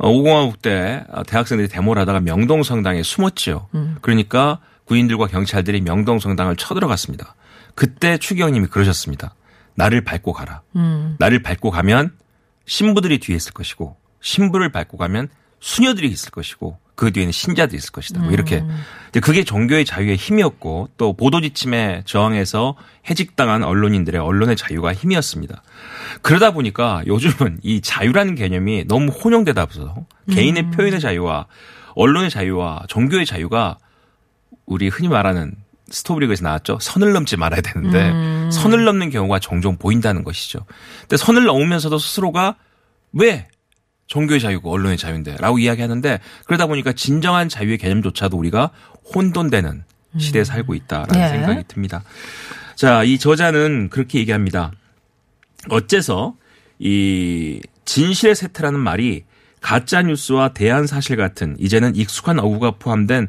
어, 0.00 0.10
5공화국 0.10 0.60
때 0.60 1.04
어, 1.12 1.22
대학생들이 1.22 1.68
데모를 1.68 2.02
하다가 2.02 2.18
명동성당에 2.18 3.04
숨었지요. 3.04 3.68
그러니까 4.00 4.58
군인들과 4.84 5.26
경찰들이 5.26 5.80
명동성당을 5.80 6.56
쳐들어갔습니다. 6.56 7.34
그때 7.74 8.18
추기경님이 8.18 8.66
그러셨습니다. 8.68 9.34
나를 9.74 10.04
밟고 10.04 10.32
가라. 10.32 10.62
나를 11.18 11.42
밟고 11.42 11.70
가면 11.70 12.12
신부들이 12.66 13.18
뒤에 13.18 13.36
있을 13.36 13.52
것이고 13.52 13.96
신부를 14.20 14.70
밟고 14.70 14.96
가면 14.96 15.28
수녀들이 15.60 16.08
있을 16.08 16.30
것이고 16.30 16.78
그 16.94 17.10
뒤에는 17.10 17.32
신자들이 17.32 17.76
있을 17.76 17.90
것이다. 17.90 18.20
뭐 18.20 18.30
이렇게. 18.30 18.60
근데 19.06 19.20
그게 19.20 19.42
종교의 19.42 19.84
자유의 19.84 20.16
힘이었고 20.16 20.90
또 20.96 21.12
보도 21.14 21.40
지침에 21.40 22.02
저항해서 22.04 22.76
해직당한 23.10 23.64
언론인들의 23.64 24.20
언론의 24.20 24.56
자유가 24.56 24.94
힘이었습니다. 24.94 25.62
그러다 26.22 26.52
보니까 26.52 27.02
요즘은 27.06 27.60
이 27.62 27.80
자유라는 27.80 28.36
개념이 28.36 28.84
너무 28.86 29.10
혼용되다 29.10 29.66
보서 29.66 30.06
개인의 30.30 30.70
표현의 30.70 31.00
자유와 31.00 31.46
언론의 31.96 32.30
자유와 32.30 32.84
종교의 32.88 33.26
자유가 33.26 33.78
우리 34.66 34.88
흔히 34.88 35.08
말하는 35.08 35.54
스토브리그에서 35.90 36.44
나왔죠. 36.44 36.78
선을 36.80 37.12
넘지 37.12 37.36
말아야 37.36 37.60
되는데 37.60 38.50
선을 38.50 38.84
넘는 38.84 39.10
경우가 39.10 39.38
종종 39.38 39.76
보인다는 39.76 40.24
것이죠. 40.24 40.60
근데 41.02 41.16
선을 41.16 41.44
넘으면서도 41.44 41.98
스스로가 41.98 42.56
왜 43.12 43.48
종교의 44.06 44.40
자유고 44.40 44.72
언론의 44.72 44.96
자유인데 44.96 45.36
라고 45.38 45.58
이야기하는데 45.58 46.20
그러다 46.46 46.66
보니까 46.66 46.92
진정한 46.92 47.48
자유의 47.48 47.78
개념조차도 47.78 48.36
우리가 48.36 48.70
혼돈되는 49.14 49.84
시대에 50.18 50.44
살고 50.44 50.74
있다라는 50.74 51.12
네. 51.12 51.28
생각이 51.28 51.64
듭니다. 51.68 52.02
자, 52.76 53.02
이 53.02 53.18
저자는 53.18 53.88
그렇게 53.90 54.18
얘기합니다. 54.20 54.72
어째서 55.70 56.34
이 56.78 57.60
진실의 57.84 58.34
세태라는 58.34 58.80
말이 58.80 59.24
가짜 59.60 60.02
뉴스와 60.02 60.50
대한 60.50 60.86
사실 60.86 61.16
같은 61.16 61.56
이제는 61.58 61.96
익숙한 61.96 62.38
어구가 62.38 62.72
포함된 62.72 63.28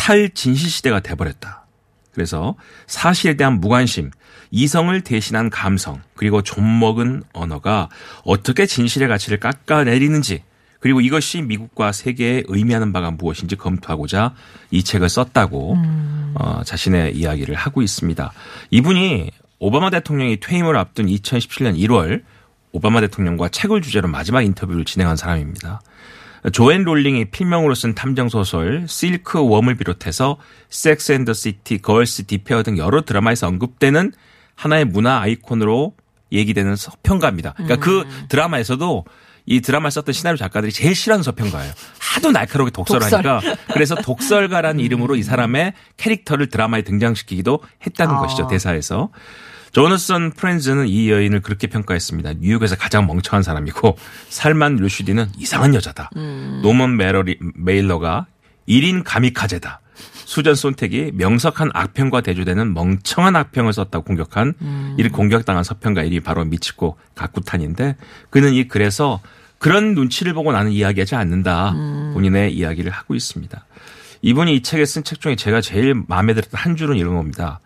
탈진실 0.00 0.70
시대가 0.70 1.00
돼버렸다. 1.00 1.66
그래서 2.12 2.56
사실에 2.86 3.34
대한 3.34 3.60
무관심, 3.60 4.10
이성을 4.50 4.98
대신한 5.02 5.50
감성, 5.50 6.00
그리고 6.16 6.40
좀먹은 6.40 7.22
언어가 7.34 7.90
어떻게 8.24 8.64
진실의 8.64 9.08
가치를 9.08 9.38
깎아내리는지, 9.38 10.42
그리고 10.80 11.02
이것이 11.02 11.42
미국과 11.42 11.92
세계에 11.92 12.44
의미하는 12.48 12.94
바가 12.94 13.10
무엇인지 13.10 13.56
검토하고자 13.56 14.34
이 14.70 14.82
책을 14.82 15.10
썼다고 15.10 15.76
어, 16.34 16.62
자신의 16.64 17.14
이야기를 17.14 17.54
하고 17.54 17.82
있습니다. 17.82 18.32
이분이 18.70 19.30
오바마 19.58 19.90
대통령이 19.90 20.40
퇴임을 20.40 20.78
앞둔 20.78 21.06
2017년 21.06 21.78
1월 21.78 22.22
오바마 22.72 23.02
대통령과 23.02 23.50
책을 23.50 23.82
주제로 23.82 24.08
마지막 24.08 24.40
인터뷰를 24.40 24.86
진행한 24.86 25.16
사람입니다. 25.16 25.82
조앤 26.52 26.84
롤링이 26.84 27.26
필명으로 27.26 27.74
쓴 27.74 27.94
탐정 27.94 28.28
소설 28.28 28.86
Silkworm을 28.88 29.74
비롯해서 29.76 30.38
Sex 30.70 31.12
and 31.12 31.23
the 31.23 31.34
City, 31.34 31.78
Girls, 31.78 32.24
The 32.24 32.37
Affair 32.37 32.62
등 32.62 32.78
여러 32.78 33.02
드라마에서 33.02 33.46
언급되는 33.48 34.12
하나의 34.54 34.84
문화 34.86 35.20
아이콘으로 35.20 35.94
얘기되는 36.32 36.76
서평가입니다. 36.76 37.54
그러니까 37.54 37.76
그 37.76 38.04
드라마에서도 38.28 39.04
이 39.46 39.60
드라마를 39.60 39.90
썼던 39.90 40.12
시나리오 40.12 40.36
작가들이 40.36 40.72
제일 40.72 40.94
싫어하는 40.94 41.22
서평가예요. 41.24 41.72
하도 41.98 42.30
날카롭게 42.30 42.70
독서를 42.70 43.10
독설. 43.10 43.26
하니까 43.26 43.56
그래서 43.72 43.94
독설가라는 43.96 44.80
이름으로 44.80 45.16
이 45.16 45.22
사람의 45.22 45.72
캐릭터를 45.96 46.48
드라마에 46.48 46.82
등장시키기도 46.82 47.60
했다는 47.86 48.14
아. 48.14 48.20
것이죠 48.20 48.46
대사에서. 48.46 49.10
조너선 49.72 50.32
프랜즌은 50.32 50.88
이 50.88 51.10
여인을 51.10 51.40
그렇게 51.40 51.66
평가했습니다. 51.66 52.34
뉴욕에서 52.40 52.76
가장 52.76 53.06
멍청한 53.06 53.42
사람이고 53.42 53.96
살만 54.28 54.76
루시디는 54.76 55.28
이상한 55.38 55.74
여자다. 55.74 56.10
노먼 56.62 56.96
메러리, 56.96 57.38
메일러가 57.54 58.26
1인 58.68 59.02
가미카제다. 59.04 59.80
수전 60.24 60.54
손택이 60.54 61.10
명석한 61.14 61.70
악평과 61.74 62.20
대조되는 62.20 62.72
멍청한 62.72 63.34
악평을 63.36 63.72
썼다고 63.72 64.04
공격한 64.04 64.54
이를 64.96 65.10
공격당한 65.10 65.64
서평가 65.64 66.02
일이 66.04 66.20
바로 66.20 66.44
미치코 66.44 66.96
가쿠타니인데 67.16 67.96
그는 68.30 68.54
이 68.54 68.68
글에서 68.68 69.20
그런 69.58 69.94
눈치를 69.94 70.32
보고 70.32 70.52
나는 70.52 70.70
이야기하지 70.72 71.16
않는다. 71.16 71.74
본인의 72.14 72.54
이야기를 72.54 72.90
하고 72.92 73.14
있습니다. 73.14 73.66
이분이 74.22 74.54
이 74.56 74.62
책에 74.62 74.84
쓴 74.84 75.02
책 75.04 75.20
중에 75.20 75.34
제가 75.36 75.60
제일 75.60 75.94
마음에 76.06 76.32
들었던 76.34 76.58
한 76.58 76.76
줄은 76.76 76.96
이런 76.96 77.14
겁니다. 77.16 77.60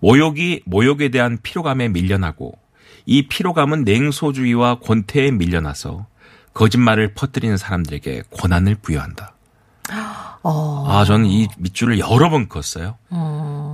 모욕이 0.00 0.62
모욕에 0.66 1.08
대한 1.08 1.38
피로감에 1.42 1.88
밀려나고 1.88 2.58
이 3.06 3.28
피로감은 3.28 3.84
냉소주의와 3.84 4.80
권태에 4.80 5.30
밀려나서 5.30 6.06
거짓말을 6.54 7.14
퍼뜨리는 7.14 7.56
사람들에게 7.56 8.24
권한을 8.30 8.76
부여한다. 8.76 9.34
어. 10.42 10.86
아, 10.88 11.04
저는 11.04 11.26
이 11.26 11.48
밑줄을 11.58 11.98
여러 11.98 12.30
번 12.30 12.48
그었어요. 12.48 12.96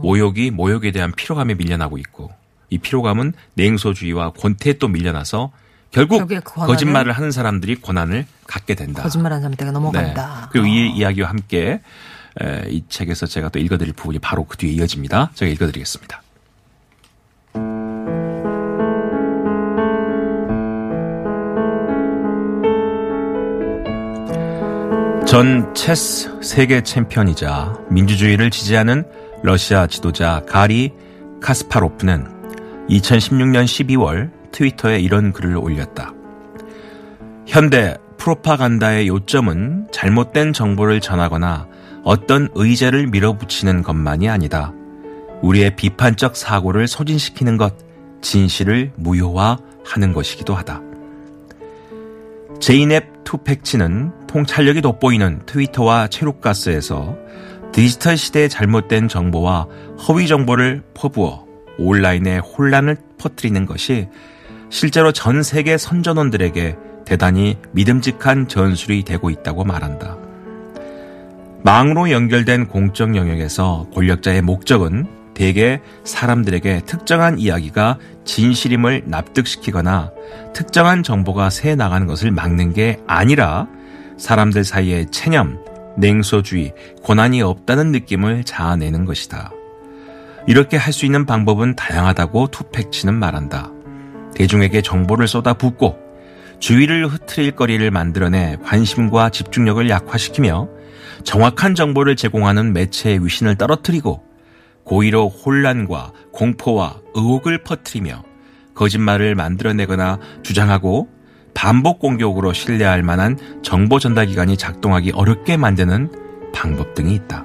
모욕이 0.03 0.51
모욕에 0.51 0.91
대한 0.91 1.13
피로감에 1.13 1.55
밀려나고 1.55 1.99
있고 1.99 2.31
이 2.71 2.79
피로감은 2.79 3.35
냉소주의와 3.55 4.31
권태에 4.31 4.75
또 4.75 4.89
밀려나서 4.89 5.53
결국 5.91 6.27
그 6.27 6.41
거짓말을 6.41 7.13
하는 7.13 7.31
사람들이 7.31 7.81
권한을 7.81 8.27
갖게 8.47 8.75
된다. 8.75 9.03
거짓말하는 9.03 9.55
네. 9.55 9.71
넘어간다. 9.71 10.49
그리고 10.51 10.67
어. 10.67 10.71
이 10.71 10.91
이야기와 10.91 11.29
함께 11.29 11.61
에, 11.69 11.81
이 12.69 12.83
책에서 12.89 13.27
제가 13.27 13.49
또 13.51 13.59
읽어드릴 13.59 13.93
부분이 13.93 14.19
바로 14.19 14.45
그 14.45 14.57
뒤에 14.57 14.73
이어집니다. 14.73 15.33
제가 15.35 15.51
읽어드리겠습니다. 15.53 16.23
전 25.27 25.75
체스 25.75 26.43
세계 26.43 26.83
챔피언이자 26.83 27.87
민주주의를 27.91 28.51
지지하는 28.51 29.05
러시아 29.43 29.87
지도자 29.87 30.43
가리 30.47 30.93
카스파로프는 31.41 32.87
2016년 32.91 33.65
12월 33.65 34.31
트위터에 34.53 35.01
이런 35.01 35.33
글을 35.33 35.57
올렸다. 35.57 36.13
현대 37.47 37.97
프로파간다의 38.19 39.09
요점은 39.09 39.89
잘못된 39.91 40.53
정보를 40.53 41.01
전하거나 41.01 41.67
어떤 42.05 42.49
의제를 42.55 43.07
밀어붙이는 43.09 43.83
것만이 43.83 44.29
아니다. 44.29 44.73
우리의 45.43 45.77
비판적 45.77 46.37
사고를 46.37 46.89
소진시키는 46.89 47.57
것, 47.57 47.75
진실을 48.21 48.93
무효화하는 48.97 50.13
것이기도 50.13 50.55
하다. 50.55 50.81
제이넵 52.61 53.25
투팩치는 53.25 54.27
통찰력이 54.29 54.83
돋보이는 54.83 55.43
트위터와 55.47 56.09
체육가스에서 56.09 57.17
디지털 57.73 58.17
시대의 58.17 58.49
잘못된 58.49 59.09
정보와 59.09 59.67
허위 60.07 60.29
정보를 60.29 60.83
퍼부어 60.95 61.47
온라인에 61.79 62.39
혼란을 62.39 62.97
퍼뜨리는 63.19 63.67
것이 63.67 64.09
실제로 64.71 65.11
전 65.13 65.43
세계 65.43 65.77
선전원들에게 65.77 66.77
대단히 67.05 67.59
믿음직한 67.73 68.47
전술이 68.49 69.05
되고 69.05 69.31
있다고 69.31 69.65
말한다. 69.65 70.32
망으로 71.65 72.11
연결된 72.11 72.67
공적 72.67 73.15
영역에서 73.15 73.87
권력자의 73.95 74.43
목적은 74.43 75.07
대개 75.35 75.81
사람들에게 76.05 76.83
특정한 76.87 77.39
이야기가 77.39 77.99
진실임을 78.25 79.05
납득시키거나 79.07 80.11
특정한 80.53 81.03
정보가 81.03 81.51
새 81.51 81.75
나가는 81.75 82.07
것을 82.07 82.31
막는 82.31 82.75
게 82.75 82.99
아니라 83.07 83.67
사람들 84.19 84.65
사이에 84.65 85.07
체념, 85.11 85.59
냉소주의, 85.97 86.75
권한이 87.03 87.43
없다는 87.43 87.93
느낌을 87.93 88.45
자아내는 88.45 89.05
것이다. 89.05 89.53
이렇게 90.47 90.77
할 90.77 90.93
수 90.93 91.07
있는 91.07 91.25
방법은 91.25 91.77
다양하다고 91.77 92.49
투팩치는 92.49 93.15
말한다. 93.15 93.71
대중에게 94.35 94.83
정보를 94.83 95.29
쏟아붓고 95.29 95.97
주의를 96.59 97.07
흐트릴 97.07 97.53
거리를 97.53 97.91
만들어내 97.91 98.57
관심과 98.65 99.31
집중력을 99.31 99.89
약화시키며 99.89 100.69
정확한 101.25 101.75
정보를 101.75 102.17
제공하는 102.17 102.73
매체의 102.73 103.25
위신을 103.25 103.57
떨어뜨리고 103.57 104.23
고의로 104.85 105.29
혼란과 105.29 106.13
공포와 106.33 107.01
의혹을 107.15 107.63
퍼뜨리며 107.63 108.25
거짓말을 108.75 109.35
만들어내거나 109.35 110.19
주장하고 110.43 111.09
반복 111.55 111.99
공격으로 111.99 112.53
신뢰할 112.53 113.03
만한 113.03 113.39
정보 113.63 113.99
전달 113.99 114.27
기관이 114.27 114.57
작동하기 114.57 115.13
어렵게 115.13 115.57
만드는 115.57 116.11
방법 116.55 116.95
등이 116.95 117.15
있다. 117.15 117.45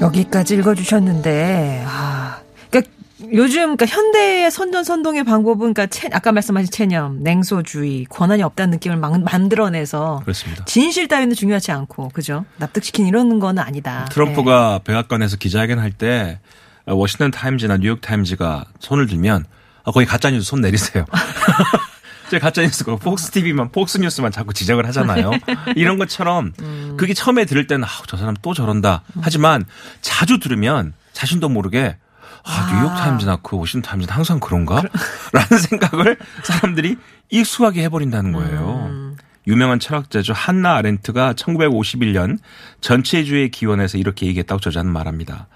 여기까지 0.00 0.54
읽어주셨는데, 0.54 1.84
아, 1.86 2.19
요즘 3.32 3.76
그러니까 3.76 3.86
현대의 3.86 4.50
선전 4.50 4.84
선동의 4.84 5.24
방법은 5.24 5.72
그러니까 5.74 5.86
체- 5.86 6.08
아까 6.12 6.32
말씀하신 6.32 6.70
체념, 6.70 7.22
냉소주의, 7.22 8.04
권한이 8.06 8.42
없다는 8.42 8.72
느낌을 8.72 8.96
막 8.96 9.20
만들어내서 9.22 10.20
그렇습니다. 10.24 10.64
진실 10.64 11.06
따위는 11.08 11.34
중요하지 11.34 11.70
않고, 11.72 12.08
그죠? 12.08 12.44
납득시킨 12.58 13.06
이런 13.06 13.38
건 13.38 13.58
아니다. 13.58 14.06
트럼프가 14.10 14.80
백악관에서 14.84 15.36
기자회견 15.36 15.78
할 15.78 15.92
때 15.92 16.40
워싱턴 16.86 17.30
타임즈나 17.30 17.76
뉴욕 17.78 18.00
타임즈가 18.00 18.64
손을 18.80 19.06
들면 19.06 19.44
아, 19.84 19.90
거기 19.92 20.06
가짜 20.06 20.30
뉴스 20.30 20.46
손 20.48 20.60
내리세요. 20.60 21.04
제 22.30 22.38
가짜 22.38 22.62
뉴스가 22.62 22.96
폭스 22.96 23.30
TV만 23.32 23.70
폭스 23.72 23.98
뉴스만 23.98 24.30
자꾸 24.30 24.54
지적을 24.54 24.86
하잖아요. 24.88 25.32
이런 25.76 25.98
것처럼 25.98 26.52
그게 26.96 27.12
처음에 27.12 27.44
들을 27.44 27.66
때는 27.66 27.84
아, 27.84 27.88
저 28.06 28.16
사람 28.16 28.34
또 28.40 28.54
저런다. 28.54 29.02
하지만 29.20 29.64
자주 30.00 30.38
들으면 30.38 30.94
자신도 31.12 31.48
모르게 31.48 31.96
아, 32.44 32.70
뉴욕 32.72 32.88
타임즈나 32.94 33.36
그 33.42 33.56
워싱턴 33.56 33.90
타임즈는 33.90 34.12
항상 34.12 34.40
그런가? 34.40 34.82
라는 35.32 35.58
생각을 35.58 36.16
사람들이 36.44 36.96
익숙하게 37.30 37.82
해버린다는 37.84 38.32
거예요. 38.32 39.14
유명한 39.46 39.80
철학자죠. 39.80 40.32
한나 40.32 40.76
아렌트가 40.76 41.32
1951년 41.34 42.38
전체주의 42.80 43.50
기원에서 43.50 43.98
이렇게 43.98 44.26
얘기했다고 44.26 44.60
저자는 44.60 44.92
말합니다. 44.92 45.48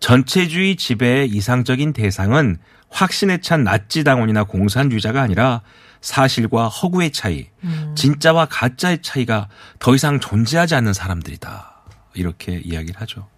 전체주의 0.00 0.76
지배의 0.76 1.28
이상적인 1.28 1.92
대상은 1.92 2.58
확신에 2.90 3.38
찬 3.40 3.64
나치당원이나 3.64 4.44
공산주의자가 4.44 5.22
아니라 5.22 5.62
사실과 6.00 6.68
허구의 6.68 7.12
차이, 7.12 7.46
진짜와 7.94 8.46
가짜의 8.46 9.02
차이가 9.02 9.48
더 9.78 9.94
이상 9.94 10.20
존재하지 10.20 10.74
않는 10.74 10.92
사람들이다. 10.92 11.72
이렇게 12.14 12.60
이야기를 12.62 13.00
하죠. 13.00 13.28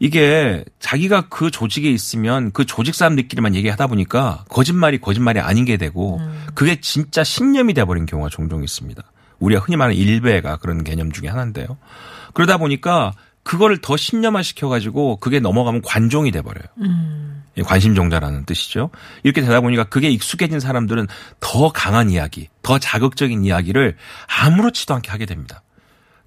이게 0.00 0.64
자기가 0.80 1.28
그 1.28 1.50
조직에 1.50 1.90
있으면 1.90 2.50
그 2.52 2.64
조직 2.64 2.94
사람들끼리만 2.94 3.54
얘기하다 3.54 3.86
보니까 3.86 4.44
거짓말이 4.48 4.98
거짓말이 4.98 5.40
아닌 5.40 5.66
게 5.66 5.76
되고 5.76 6.18
그게 6.54 6.80
진짜 6.80 7.22
신념이 7.22 7.74
돼버린 7.74 8.06
경우가 8.06 8.30
종종 8.30 8.64
있습니다. 8.64 9.02
우리가 9.38 9.60
흔히 9.62 9.76
말하는 9.76 9.96
일배가 9.96 10.56
그런 10.56 10.84
개념 10.84 11.12
중에 11.12 11.28
하나인데요. 11.28 11.76
그러다 12.32 12.56
보니까 12.56 13.12
그거를 13.42 13.78
더 13.78 13.96
신념화 13.96 14.42
시켜가지고 14.42 15.16
그게 15.16 15.38
넘어가면 15.38 15.82
관종이 15.82 16.30
돼버려요. 16.30 16.64
예, 17.58 17.62
관심종자라는 17.62 18.44
뜻이죠. 18.44 18.90
이렇게 19.22 19.40
되다 19.40 19.60
보니까 19.60 19.84
그게 19.84 20.08
익숙해진 20.10 20.60
사람들은 20.60 21.08
더 21.40 21.72
강한 21.72 22.10
이야기, 22.10 22.48
더 22.62 22.78
자극적인 22.78 23.44
이야기를 23.44 23.96
아무렇지도 24.26 24.94
않게 24.94 25.10
하게 25.10 25.26
됩니다. 25.26 25.62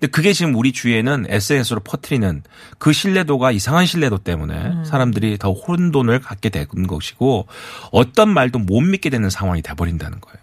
근데 0.03 0.11
그게 0.11 0.33
지금 0.33 0.53
우리 0.55 0.73
주위에는 0.73 1.27
SNS로 1.29 1.79
퍼트리는 1.79 2.43
그 2.77 2.91
신뢰도가 2.91 3.51
이상한 3.51 3.85
신뢰도 3.85 4.17
때문에 4.17 4.83
사람들이 4.83 5.37
더 5.37 5.53
혼돈을 5.53 6.19
갖게 6.19 6.49
되는 6.49 6.87
것이고 6.87 7.47
어떤 7.89 8.27
말도 8.33 8.59
못 8.59 8.81
믿게 8.81 9.09
되는 9.09 9.29
상황이 9.29 9.61
돼버린다는 9.61 10.19
거예요. 10.19 10.42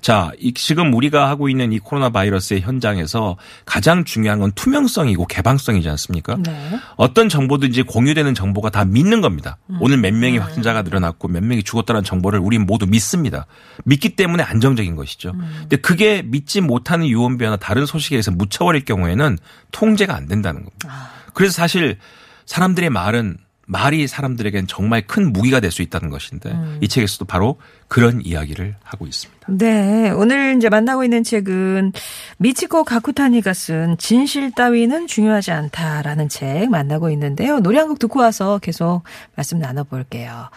자, 0.00 0.32
이 0.38 0.52
지금 0.54 0.92
우리가 0.94 1.28
하고 1.28 1.48
있는 1.48 1.72
이 1.72 1.78
코로나 1.78 2.10
바이러스의 2.10 2.60
현장에서 2.60 3.36
가장 3.64 4.04
중요한 4.04 4.38
건 4.38 4.52
투명성이고 4.52 5.26
개방성이지 5.26 5.88
않습니까? 5.88 6.36
네. 6.38 6.78
어떤 6.96 7.28
정보든지 7.28 7.82
공유되는 7.82 8.34
정보가 8.34 8.70
다 8.70 8.84
믿는 8.84 9.20
겁니다. 9.20 9.58
오늘 9.80 9.98
몇 9.98 10.14
명이 10.14 10.38
확진자가 10.38 10.82
늘어났고 10.82 11.28
몇 11.28 11.42
명이 11.42 11.62
죽었다는 11.62 12.04
정보를 12.04 12.38
우린 12.38 12.66
모두 12.66 12.86
믿습니다. 12.86 13.46
믿기 13.84 14.16
때문에 14.16 14.42
안정적인 14.42 14.96
것이죠. 14.96 15.32
근데 15.60 15.76
그게 15.76 16.22
믿지 16.22 16.60
못하는 16.60 17.06
유언비어나 17.06 17.56
다른 17.56 17.86
소식에 17.86 18.16
의해서 18.16 18.30
묻혀버릴 18.30 18.84
경우에는 18.84 19.38
통제가 19.72 20.14
안 20.14 20.26
된다는 20.28 20.64
겁니다. 20.64 21.10
그래서 21.34 21.52
사실 21.52 21.98
사람들의 22.46 22.90
말은 22.90 23.38
말이 23.68 24.06
사람들에겐 24.06 24.68
정말 24.68 25.02
큰 25.06 25.32
무기가 25.32 25.58
될 25.60 25.72
수 25.72 25.82
있다는 25.82 26.08
것인데 26.10 26.56
이 26.80 26.86
책에서도 26.88 27.24
바로 27.24 27.58
그런 27.88 28.20
이야기를 28.24 28.76
하고 28.82 29.06
있습니다. 29.06 29.46
네, 29.48 30.10
오늘 30.10 30.56
이제 30.56 30.68
만나고 30.68 31.02
있는 31.04 31.24
책은 31.24 31.92
미치코 32.38 32.84
가쿠타니가 32.84 33.52
쓴 33.52 33.96
진실 33.98 34.52
따위는 34.52 35.08
중요하지 35.08 35.50
않다라는 35.50 36.28
책 36.28 36.70
만나고 36.70 37.10
있는데요. 37.10 37.58
노래 37.60 37.78
한 37.80 37.88
곡 37.88 37.98
듣고 37.98 38.20
와서 38.20 38.58
계속 38.62 39.02
말씀 39.34 39.58
나눠볼게요. 39.58 40.48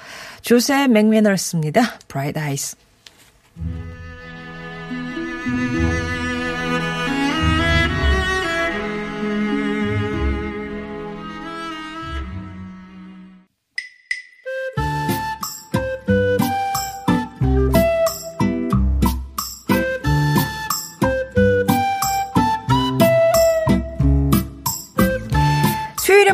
조셉 0.41 0.91
맥매너스입니다. 0.91 1.81
Bright 2.07 2.39
Eyes. 2.39 2.77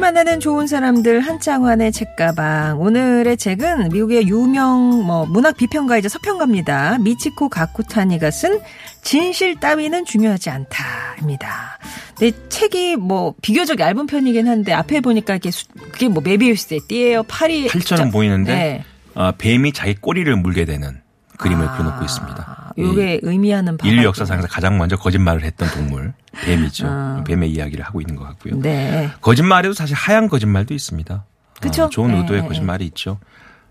만나는 0.05 0.39
좋은 0.39 0.67
사람들 0.67 1.19
한창환의 1.21 1.91
책가방. 1.91 2.79
오늘의 2.79 3.37
책은 3.37 3.89
미국의 3.89 4.27
유명 4.27 5.03
뭐 5.03 5.25
문학 5.25 5.57
비평가이자 5.57 6.09
서평가입니다. 6.09 6.99
미치코 6.99 7.49
가쿠타니가 7.49 8.29
쓴 8.29 8.59
진실 9.01 9.59
따위는 9.59 10.05
중요하지 10.05 10.51
않다입니다. 10.51 11.79
근데 12.19 12.37
책이 12.49 12.97
뭐 12.97 13.33
비교적 13.41 13.79
얇은 13.79 14.05
편이긴 14.05 14.47
한데 14.47 14.73
앞에 14.73 14.99
보니까 15.01 15.37
이게 15.37 15.49
수- 15.49 15.65
그게 15.91 16.07
뭐 16.07 16.21
메비우스의 16.23 16.81
띠예요. 16.87 17.23
팔이 17.23 17.67
팔처럼 17.69 18.05
자- 18.05 18.11
보이는데 18.11 18.53
네. 18.53 18.83
어, 19.15 19.31
뱀이 19.35 19.71
자기 19.73 19.95
꼬리를 19.95 20.35
물게 20.35 20.65
되는 20.65 21.01
그림을 21.37 21.67
그려놓고 21.73 22.03
있습니다. 22.03 22.43
아, 22.47 22.71
요게 22.77 23.19
의미하는 23.23 23.77
바가 23.77 23.89
인류 23.89 24.03
역사상에서 24.05 24.47
가장 24.47 24.77
먼저 24.77 24.95
거짓말을 24.97 25.43
했던 25.43 25.69
동물 25.71 26.13
뱀이죠. 26.43 26.87
아. 26.89 27.23
뱀의 27.25 27.51
이야기를 27.51 27.83
하고 27.85 28.01
있는 28.01 28.15
것 28.15 28.23
같고요. 28.25 28.59
네. 28.61 29.09
거짓말에도 29.21 29.73
사실 29.73 29.95
하얀 29.95 30.27
거짓말도 30.27 30.73
있습니다. 30.73 31.23
그쵸? 31.61 31.83
어, 31.85 31.89
좋은 31.89 32.11
네. 32.11 32.17
의도의 32.19 32.47
거짓말이 32.47 32.85
있죠. 32.87 33.19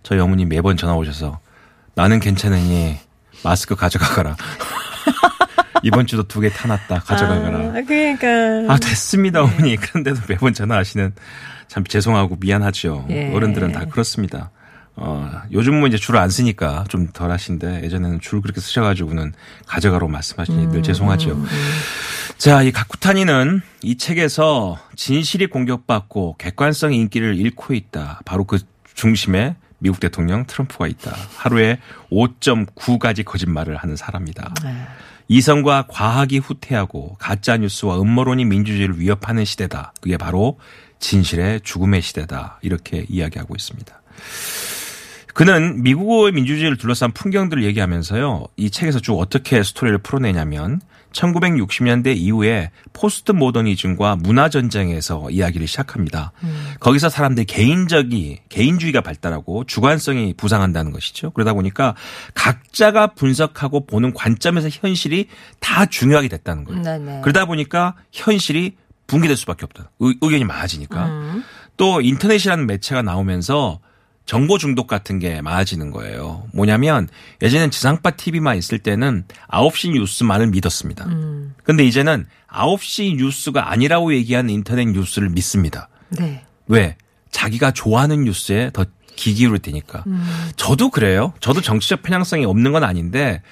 저희 0.03 0.19
어머니 0.21 0.45
매번 0.45 0.77
전화 0.77 0.95
오셔서 0.95 1.39
나는 1.95 2.21
괜찮으니 2.21 2.99
마스크 3.43 3.75
가져가거라. 3.77 4.37
이번 5.83 6.07
주도 6.07 6.23
두 6.27 6.41
개 6.41 6.49
타놨다 6.49 7.01
가져가거라. 7.01 7.59
아, 7.59 7.83
그러니까. 7.87 8.73
아, 8.73 8.79
됐습니다, 8.79 9.43
어머니. 9.43 9.77
그런데도 9.77 10.21
매번 10.29 10.55
전화하시는 10.55 11.13
참 11.69 11.85
죄송하고 11.85 12.37
미안하죠. 12.41 13.07
예. 13.11 13.33
어른들은 13.35 13.73
다 13.73 13.85
그렇습니다. 13.85 14.51
어, 14.97 15.31
요즘은 15.53 15.89
이제 15.89 15.97
줄을 15.97 16.21
안 16.21 16.31
쓰니까 16.31 16.85
좀 16.89 17.09
덜 17.13 17.31
하신데 17.31 17.83
예전에는 17.85 18.21
줄 18.21 18.41
그렇게 18.41 18.61
쓰셔가지고는 18.61 19.33
가져가라고 19.67 20.11
말씀하시니 20.11 20.67
음, 20.67 20.73
늘 20.73 20.83
죄송하죠. 20.83 21.45
자, 22.39 22.63
이 22.63 22.73
가쿠타니는 22.73 23.61
이 23.83 23.97
책에서 23.97 24.79
진실이 24.97 25.47
공격받고 25.49 26.37
객관성의 26.39 26.99
인기를 26.99 27.37
잃고 27.37 27.75
있다. 27.75 28.21
바로 28.25 28.45
그 28.45 28.59
중심에 28.95 29.57
미국 29.79 30.01
대통령 30.01 30.47
트럼프가 30.47 30.87
있다. 30.87 31.15
하루에 31.37 31.79
5.9가지 32.11 33.25
거짓말을 33.25 33.77
하는 33.77 33.97
사람이다. 33.97 34.55
네. 34.65 34.87
이성과 35.29 35.87
과학이 35.89 36.39
후퇴하고 36.39 37.17
가짜 37.19 37.57
뉴스와 37.57 38.01
음모론이 38.01 38.45
민주주의를 38.45 38.99
위협하는 38.99 39.45
시대다. 39.45 39.93
그게 40.01 40.17
바로 40.17 40.59
진실의 41.01 41.61
죽음의 41.63 42.03
시대다. 42.03 42.59
이렇게 42.63 43.07
이야기하고 43.09 43.55
있습니다. 43.55 44.01
그는 45.35 45.83
미국의 45.83 46.33
민주주의를 46.33 46.79
둘러싼 46.79 47.13
풍경들을 47.13 47.65
얘기하면서요. 47.65 48.47
이 48.57 48.71
책에서 48.71 49.01
쭉 49.01 49.19
어떻게 49.19 49.63
스토리를 49.63 49.99
풀어내냐면 49.99 50.81
1960년대 51.13 52.17
이후에 52.17 52.71
포스트 52.93 53.33
모더니즘과 53.33 54.17
문화 54.17 54.49
전쟁에서 54.49 55.31
이야기를 55.31 55.67
시작합니다. 55.67 56.33
거기서 56.81 57.09
사람들이 57.09 57.47
개인적이 57.47 58.41
개인주의가 58.49 59.01
발달하고 59.01 59.65
주관성이 59.65 60.35
부상한다는 60.37 60.93
것이죠. 60.93 61.31
그러다 61.31 61.53
보니까 61.53 61.95
각자가 62.35 63.09
분석하고 63.09 63.87
보는 63.87 64.13
관점에서 64.13 64.69
현실이 64.71 65.29
다 65.61 65.87
중요하게 65.87 66.29
됐다는 66.29 66.65
거예요. 66.65 66.83
네네. 66.83 67.21
그러다 67.23 67.47
보니까 67.47 67.95
현실이 68.13 68.77
붕괴될 69.07 69.37
수밖에 69.37 69.65
없다. 69.65 69.91
의, 70.01 70.17
의견이 70.21 70.45
많아지니까. 70.45 71.43
또 71.77 72.01
인터넷이라는 72.01 72.67
매체가 72.67 73.03
나오면서 73.03 73.81
정보 74.27 74.57
중독 74.59 74.87
같은 74.87 75.19
게 75.19 75.43
많아지는 75.43 75.91
거예요. 75.91 76.49
뭐냐면 76.53 77.09
예전엔 77.43 77.71
지상파 77.71 78.13
TV만 78.13 78.57
있을 78.57 78.79
때는 78.79 79.25
9시 79.49 79.93
뉴스만을 79.93 80.47
믿었습니다. 80.49 81.07
근데 81.63 81.85
이제는 81.85 82.27
9시 82.49 83.17
뉴스가 83.17 83.71
아니라고 83.71 84.15
얘기하는 84.15 84.51
인터넷 84.51 84.87
뉴스를 84.87 85.29
믿습니다. 85.29 85.89
네. 86.09 86.45
왜? 86.67 86.97
자기가 87.31 87.73
좋아하는 87.73 88.25
뉴스에 88.25 88.71
더 88.73 88.87
기기로 89.17 89.59
되니까. 89.59 90.05
저도 90.57 90.91
그래요. 90.91 91.35
저도 91.41 91.61
정치적 91.61 92.03
편향성이 92.03 92.45
없는 92.47 92.73
건 92.73 92.83
아닌데 92.83 93.43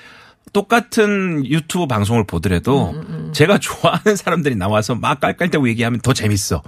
똑같은 0.52 1.46
유튜브 1.46 1.86
방송을 1.86 2.24
보더라도 2.24 2.94
제가 3.32 3.58
좋아하는 3.58 4.16
사람들이 4.16 4.54
나와서 4.54 4.94
막 4.94 5.18
깔깔대고 5.20 5.68
얘기하면 5.68 6.00
더 6.00 6.12
재밌어. 6.12 6.62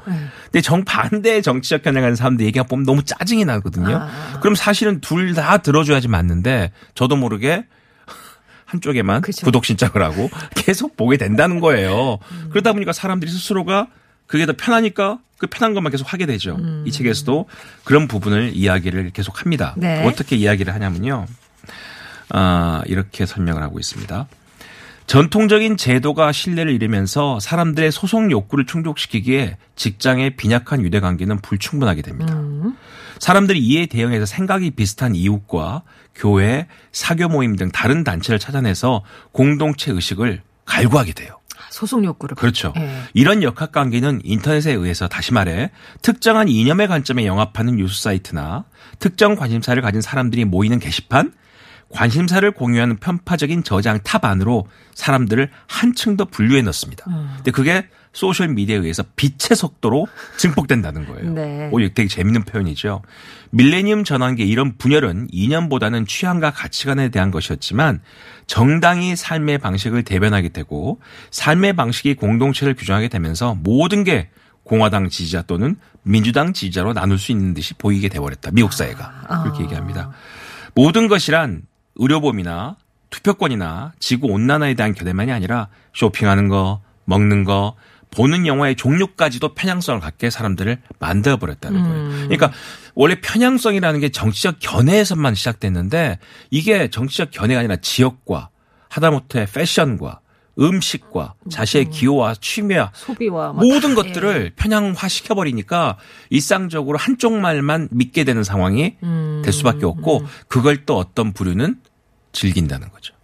근데 0.44 0.60
정반대의 0.62 1.42
정치적 1.42 1.82
편향하는 1.82 2.16
사람들 2.16 2.46
얘기가 2.46 2.64
보면 2.64 2.84
너무 2.86 3.02
짜증이 3.04 3.44
나거든요. 3.44 4.06
그럼 4.40 4.54
사실은 4.54 5.00
둘 5.00 5.34
다 5.34 5.58
들어줘야지 5.58 6.06
맞는데 6.08 6.70
저도 6.94 7.16
모르게 7.16 7.66
한쪽에만 8.66 9.20
그죠. 9.22 9.44
구독 9.44 9.64
신청을 9.64 10.00
하고 10.02 10.30
계속 10.54 10.96
보게 10.96 11.16
된다는 11.16 11.60
거예요. 11.60 12.18
그러다 12.50 12.72
보니까 12.72 12.92
사람들이 12.92 13.30
스스로가 13.30 13.88
그게 14.26 14.46
더 14.46 14.52
편하니까 14.56 15.18
그 15.38 15.46
편한 15.48 15.74
것만 15.74 15.90
계속 15.90 16.10
하게 16.12 16.24
되죠. 16.26 16.56
이 16.86 16.90
책에서도 16.92 17.46
그런 17.84 18.06
부분을 18.08 18.52
이야기를 18.54 19.10
계속 19.10 19.40
합니다. 19.42 19.74
네. 19.76 20.06
어떻게 20.06 20.36
이야기를 20.36 20.72
하냐면요. 20.72 21.26
아, 22.36 22.82
이렇게 22.86 23.26
설명을 23.26 23.62
하고 23.62 23.78
있습니다. 23.78 24.26
전통적인 25.06 25.76
제도가 25.76 26.32
신뢰를 26.32 26.72
잃으면서 26.72 27.38
사람들의 27.38 27.92
소송 27.92 28.32
욕구를 28.32 28.66
충족시키기에 28.66 29.56
직장의 29.76 30.34
빈약한 30.36 30.82
유대 30.82 30.98
관계는 30.98 31.40
불충분하게 31.42 32.02
됩니다. 32.02 32.36
사람들이 33.20 33.60
이에 33.60 33.86
대응해서 33.86 34.26
생각이 34.26 34.72
비슷한 34.72 35.14
이웃과 35.14 35.82
교회, 36.16 36.66
사교 36.90 37.28
모임 37.28 37.54
등 37.54 37.70
다른 37.70 38.02
단체를 38.02 38.40
찾아내서 38.40 39.04
공동체 39.30 39.92
의식을 39.92 40.42
갈구하게 40.64 41.12
돼요. 41.12 41.38
소송 41.70 42.04
욕구를. 42.04 42.34
그렇죠. 42.36 42.72
예. 42.76 43.02
이런 43.14 43.42
역학 43.42 43.70
관계는 43.72 44.22
인터넷에 44.24 44.72
의해서 44.72 45.06
다시 45.06 45.32
말해 45.32 45.70
특정한 46.02 46.48
이념의 46.48 46.88
관점에 46.88 47.26
영합하는 47.26 47.76
뉴스 47.76 48.02
사이트나 48.02 48.64
특정 48.98 49.36
관심사를 49.36 49.80
가진 49.82 50.00
사람들이 50.00 50.44
모이는 50.44 50.78
게시판, 50.78 51.32
관심사를 51.90 52.48
공유하는 52.50 52.96
편파적인 52.96 53.64
저장 53.64 54.00
탑 54.02 54.24
안으로 54.24 54.66
사람들을 54.94 55.50
한층 55.66 56.16
더 56.16 56.24
분류해 56.24 56.62
넣습니다. 56.62 57.04
근데 57.36 57.50
그게 57.50 57.86
소셜 58.12 58.48
미디어에 58.48 58.78
의해서 58.78 59.02
빛의 59.16 59.56
속도로 59.56 60.06
증폭된다는 60.38 61.06
거예요. 61.06 61.30
네. 61.32 61.68
오, 61.72 61.80
되게 61.80 62.06
재밌는 62.06 62.44
표현이죠. 62.44 63.02
밀레니엄 63.50 64.04
전환기의 64.04 64.48
이런 64.48 64.76
분열은 64.78 65.28
이념보다는 65.32 66.06
취향과 66.06 66.52
가치관에 66.52 67.08
대한 67.08 67.30
것이었지만 67.30 68.00
정당이 68.46 69.16
삶의 69.16 69.58
방식을 69.58 70.04
대변하게 70.04 70.50
되고 70.50 71.00
삶의 71.32 71.74
방식이 71.74 72.14
공동체를 72.14 72.74
규정하게 72.74 73.08
되면서 73.08 73.54
모든 73.54 74.04
게 74.04 74.30
공화당 74.62 75.08
지지자 75.08 75.42
또는 75.42 75.76
민주당 76.02 76.52
지지자로 76.52 76.94
나눌 76.94 77.18
수 77.18 77.32
있는 77.32 77.52
듯이 77.52 77.74
보이게 77.74 78.08
돼버렸다. 78.08 78.50
미국 78.52 78.72
사회가. 78.72 79.42
그렇게 79.42 79.64
얘기합니다. 79.64 80.12
모든 80.74 81.08
것이란 81.08 81.62
의료보험이나 81.96 82.76
투표권이나 83.10 83.92
지구 84.00 84.26
온난화에 84.28 84.74
대한 84.74 84.94
견해만이 84.94 85.30
아니라 85.30 85.68
쇼핑하는 85.94 86.48
거, 86.48 86.80
먹는 87.04 87.44
거, 87.44 87.76
보는 88.10 88.46
영화의 88.46 88.76
종류까지도 88.76 89.54
편향성을 89.54 90.00
갖게 90.00 90.30
사람들을 90.30 90.78
만들어 90.98 91.36
버렸다는 91.36 91.82
거예요. 91.82 92.08
그러니까 92.28 92.52
원래 92.94 93.20
편향성이라는 93.20 94.00
게 94.00 94.10
정치적 94.10 94.56
견해에서만 94.60 95.34
시작됐는데 95.34 96.18
이게 96.50 96.88
정치적 96.90 97.30
견해가 97.32 97.60
아니라 97.60 97.76
지역과 97.76 98.50
하다못해 98.88 99.46
패션과 99.52 100.20
음식과 100.56 101.34
자신의 101.50 101.90
기호와 101.90 102.36
취미와 102.40 102.92
소비와 102.94 103.52
막 103.52 103.66
모든 103.66 103.96
다, 103.96 104.02
것들을 104.02 104.52
편향화 104.54 105.08
시켜버리니까 105.08 105.98
일상적으로 106.30 106.96
한쪽 106.96 107.32
말만 107.32 107.88
믿게 107.90 108.22
되는 108.22 108.44
상황이 108.44 108.94
될 109.42 109.52
수밖에 109.52 109.84
없고 109.84 110.24
그걸 110.46 110.86
또 110.86 110.96
어떤 110.96 111.32
부류는 111.32 111.76
즐긴다는 112.34 112.90
거죠. 112.90 113.14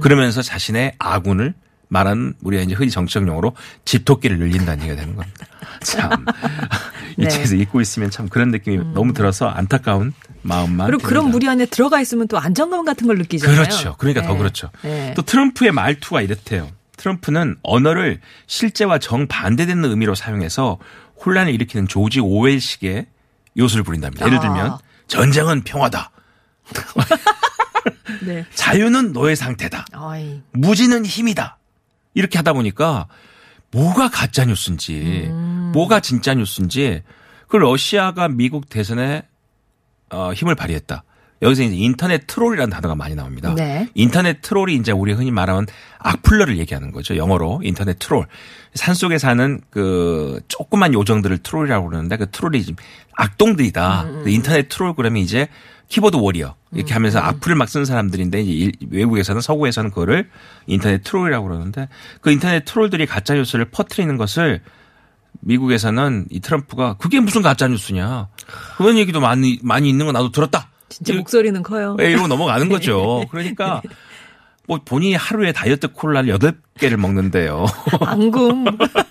그러면서 0.00 0.42
자신의 0.42 0.96
아군을 0.98 1.54
말하는 1.88 2.34
우리가 2.42 2.62
이제 2.62 2.74
흔히 2.74 2.90
정치적 2.90 3.26
용어로 3.26 3.54
집토끼를 3.84 4.38
늘린다는 4.38 4.84
얘기가 4.84 5.00
되는 5.00 5.16
겁니다. 5.16 5.46
참. 5.82 6.24
이 7.16 7.22
네. 7.22 7.28
책에서 7.28 7.56
읽고 7.56 7.80
있으면 7.80 8.10
참 8.10 8.28
그런 8.28 8.50
느낌이 8.50 8.78
너무 8.94 9.12
들어서 9.12 9.48
안타까운 9.48 10.12
마음만. 10.42 10.86
그리고 10.86 11.02
그런 11.02 11.24
듭니다. 11.24 11.36
무리 11.36 11.48
안에 11.48 11.66
들어가 11.66 12.00
있으면 12.00 12.28
또 12.28 12.38
안정감 12.38 12.84
같은 12.84 13.06
걸 13.06 13.18
느끼잖아요. 13.18 13.56
그렇죠. 13.56 13.96
그러니까 13.98 14.22
더 14.22 14.32
네. 14.32 14.38
그렇죠. 14.38 14.70
네. 14.82 15.14
또 15.16 15.22
트럼프의 15.22 15.72
말투가 15.72 16.22
이렇대요. 16.22 16.68
트럼프는 16.96 17.56
언어를 17.62 18.20
실제와 18.46 18.98
정반대되는 18.98 19.84
의미로 19.84 20.14
사용해서 20.14 20.78
혼란을 21.24 21.52
일으키는 21.54 21.88
조지 21.88 22.20
오웰식의 22.20 23.06
요소를 23.58 23.82
부린답니다. 23.82 24.26
예를 24.26 24.38
아. 24.38 24.40
들면 24.40 24.78
전쟁은 25.08 25.62
평화다. 25.64 26.10
네. 28.26 28.44
자유는 28.54 29.12
노예 29.12 29.34
상태다. 29.34 29.86
어이. 29.94 30.42
무지는 30.52 31.04
힘이다. 31.04 31.58
이렇게 32.14 32.38
하다 32.38 32.52
보니까 32.52 33.06
뭐가 33.70 34.08
가짜 34.10 34.44
뉴스인지 34.44 35.28
음. 35.30 35.70
뭐가 35.72 36.00
진짜 36.00 36.34
뉴스인지 36.34 37.02
그 37.48 37.56
러시아가 37.56 38.28
미국 38.28 38.68
대선에 38.68 39.22
어, 40.10 40.32
힘을 40.32 40.54
발휘했다. 40.54 41.04
여기서 41.42 41.62
이제 41.62 41.74
인터넷 41.74 42.26
troll이라는 42.26 42.70
단어가 42.70 42.94
많이 42.94 43.14
나옵니다. 43.14 43.54
네. 43.54 43.88
인터넷 43.94 44.42
troll이 44.42 44.74
이제 44.74 44.92
우리 44.92 45.12
흔히 45.12 45.30
말하는 45.30 45.66
악플러를 45.98 46.58
얘기하는 46.58 46.92
거죠. 46.92 47.16
영어로 47.16 47.62
인터넷 47.64 47.98
트롤. 47.98 48.26
산 48.74 48.94
속에 48.94 49.18
사는 49.18 49.60
그 49.70 50.40
조그만 50.48 50.92
요정들을 50.92 51.38
troll이라고 51.38 51.88
그러는데 51.88 52.18
그 52.18 52.30
troll이 52.30 52.62
지금 52.62 52.76
악동들이다. 53.16 54.02
음, 54.02 54.28
인터넷 54.28 54.68
트롤 54.68 54.94
그러면 54.94 55.22
이제 55.22 55.48
keyboard 55.90 56.16
warrior 56.16 56.54
이렇게 56.72 56.94
하면서 56.94 57.18
악플을 57.18 57.56
막 57.56 57.68
쓰는 57.68 57.84
사람들인데 57.84 58.40
이제 58.40 58.52
일- 58.52 58.72
외국에서는 58.90 59.40
서구에서는 59.42 59.90
그거를 59.90 60.30
인터넷 60.66 61.02
troll이라고 61.04 61.46
그러는데 61.48 61.88
그 62.22 62.30
인터넷 62.30 62.64
troll들이 62.64 63.04
가짜 63.06 63.34
뉴스를 63.34 63.66
퍼뜨리는 63.66 64.16
것을 64.16 64.62
미국에서는 65.40 66.26
이 66.30 66.40
트럼프가 66.40 66.94
그게 66.94 67.20
무슨 67.20 67.42
가짜 67.42 67.66
뉴스냐 67.68 68.28
그런 68.78 68.96
얘기도 68.98 69.20
많이 69.20 69.58
많이 69.62 69.88
있는 69.88 70.06
거 70.06 70.12
나도 70.12 70.30
들었다. 70.32 70.68
진짜 70.88 71.12
이- 71.12 71.16
목소리는 71.18 71.62
커요. 71.62 71.96
예, 72.00 72.10
이러고 72.12 72.28
넘어가는 72.28 72.68
거죠. 72.68 73.24
그러니까 73.30 73.82
뭐 74.68 74.78
본인이 74.84 75.14
하루에 75.14 75.52
다이어트 75.52 75.88
콜라를 75.92 76.32
8개를 76.38 76.96
먹는데요. 76.96 77.66
앙금. 78.00 78.64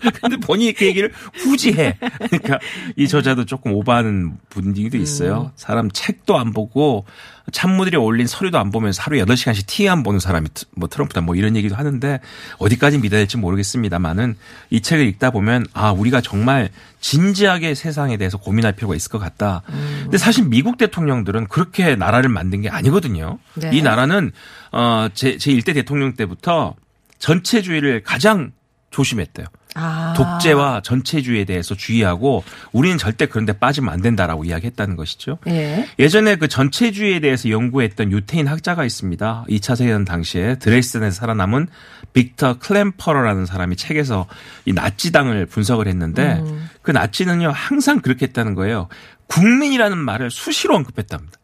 근데 0.20 0.36
본인이 0.36 0.72
그 0.72 0.84
얘기를 0.86 1.12
굳이 1.42 1.72
해. 1.72 1.98
그러니까 2.30 2.58
이 2.96 3.08
저자도 3.08 3.44
조금 3.46 3.72
오버하는 3.72 4.36
분위기도 4.48 4.96
있어요. 4.98 5.52
사람 5.56 5.90
책도 5.90 6.38
안 6.38 6.52
보고 6.52 7.04
참모들이 7.52 7.96
올린 7.96 8.26
서류도 8.26 8.58
안 8.58 8.72
보면서 8.72 9.02
하루에 9.02 9.22
8시간씩 9.24 9.66
티안 9.68 10.02
보는 10.02 10.18
사람이 10.18 10.48
트- 10.52 10.64
뭐 10.74 10.88
트럼프다 10.88 11.20
뭐 11.20 11.36
이런 11.36 11.54
얘기도 11.54 11.76
하는데 11.76 12.18
어디까지 12.58 12.98
믿어야 12.98 13.20
될지 13.20 13.36
모르겠습니다만은 13.36 14.36
이 14.70 14.80
책을 14.80 15.06
읽다 15.06 15.30
보면 15.30 15.66
아, 15.72 15.92
우리가 15.92 16.20
정말 16.22 16.70
진지하게 17.00 17.76
세상에 17.76 18.16
대해서 18.16 18.36
고민할 18.36 18.72
필요가 18.72 18.96
있을 18.96 19.12
것 19.12 19.18
같다. 19.20 19.62
근데 20.02 20.18
사실 20.18 20.44
미국 20.48 20.76
대통령들은 20.76 21.46
그렇게 21.46 21.94
나라를 21.94 22.28
만든 22.30 22.62
게 22.62 22.68
아니거든요. 22.68 23.38
네. 23.54 23.70
이 23.72 23.80
나라는 23.80 24.32
어, 24.72 25.06
제, 25.14 25.38
제 25.38 25.52
1대 25.52 25.72
대통령 25.72 26.14
때부터 26.14 26.74
전체주의를 27.20 28.02
가장 28.02 28.52
조심했대요. 28.90 29.46
아. 29.74 30.14
독재와 30.16 30.80
전체주의에 30.82 31.44
대해서 31.44 31.74
주의하고 31.74 32.44
우리는 32.72 32.96
절대 32.96 33.26
그런 33.26 33.44
데 33.44 33.52
빠지면 33.52 33.92
안 33.92 34.00
된다라고 34.00 34.44
이야기했다는 34.44 34.96
것이죠. 34.96 35.38
예. 35.48 35.86
예전에 35.98 36.36
그 36.36 36.48
전체주의에 36.48 37.20
대해서 37.20 37.50
연구했던 37.50 38.10
유태인 38.10 38.46
학자가 38.46 38.84
있습니다. 38.84 39.44
2차 39.48 39.76
세계대전 39.76 40.04
당시에 40.06 40.58
드레스덴에서 40.58 41.14
살아남은 41.14 41.68
빅터 42.14 42.58
클램퍼러라는 42.58 43.44
사람이 43.44 43.76
책에서 43.76 44.26
이 44.64 44.72
나치당을 44.72 45.44
분석을 45.46 45.88
했는데 45.88 46.42
그 46.80 46.90
나치는요 46.90 47.50
항상 47.50 48.00
그렇게 48.00 48.26
했다는 48.26 48.54
거예요. 48.54 48.88
국민이라는 49.26 49.98
말을 49.98 50.30
수시로 50.30 50.74
언급했답니다. 50.76 51.38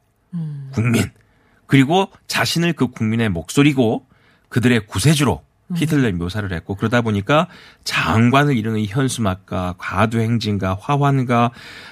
국민. 0.73 1.11
그리고 1.67 2.09
자신을 2.27 2.73
그 2.73 2.89
국민의 2.89 3.29
목소리고 3.29 4.07
그들의 4.49 4.87
구세주로 4.87 5.43
히틀러를 5.77 6.13
묘사를 6.15 6.51
했고 6.53 6.75
그러다 6.75 7.01
보니까 7.03 7.49
장관을 7.85 8.57
이루는 8.57 8.81
이 8.81 8.87
현수막과 8.87 9.75
과도행진과 9.79 10.79
화환과 10.81 11.51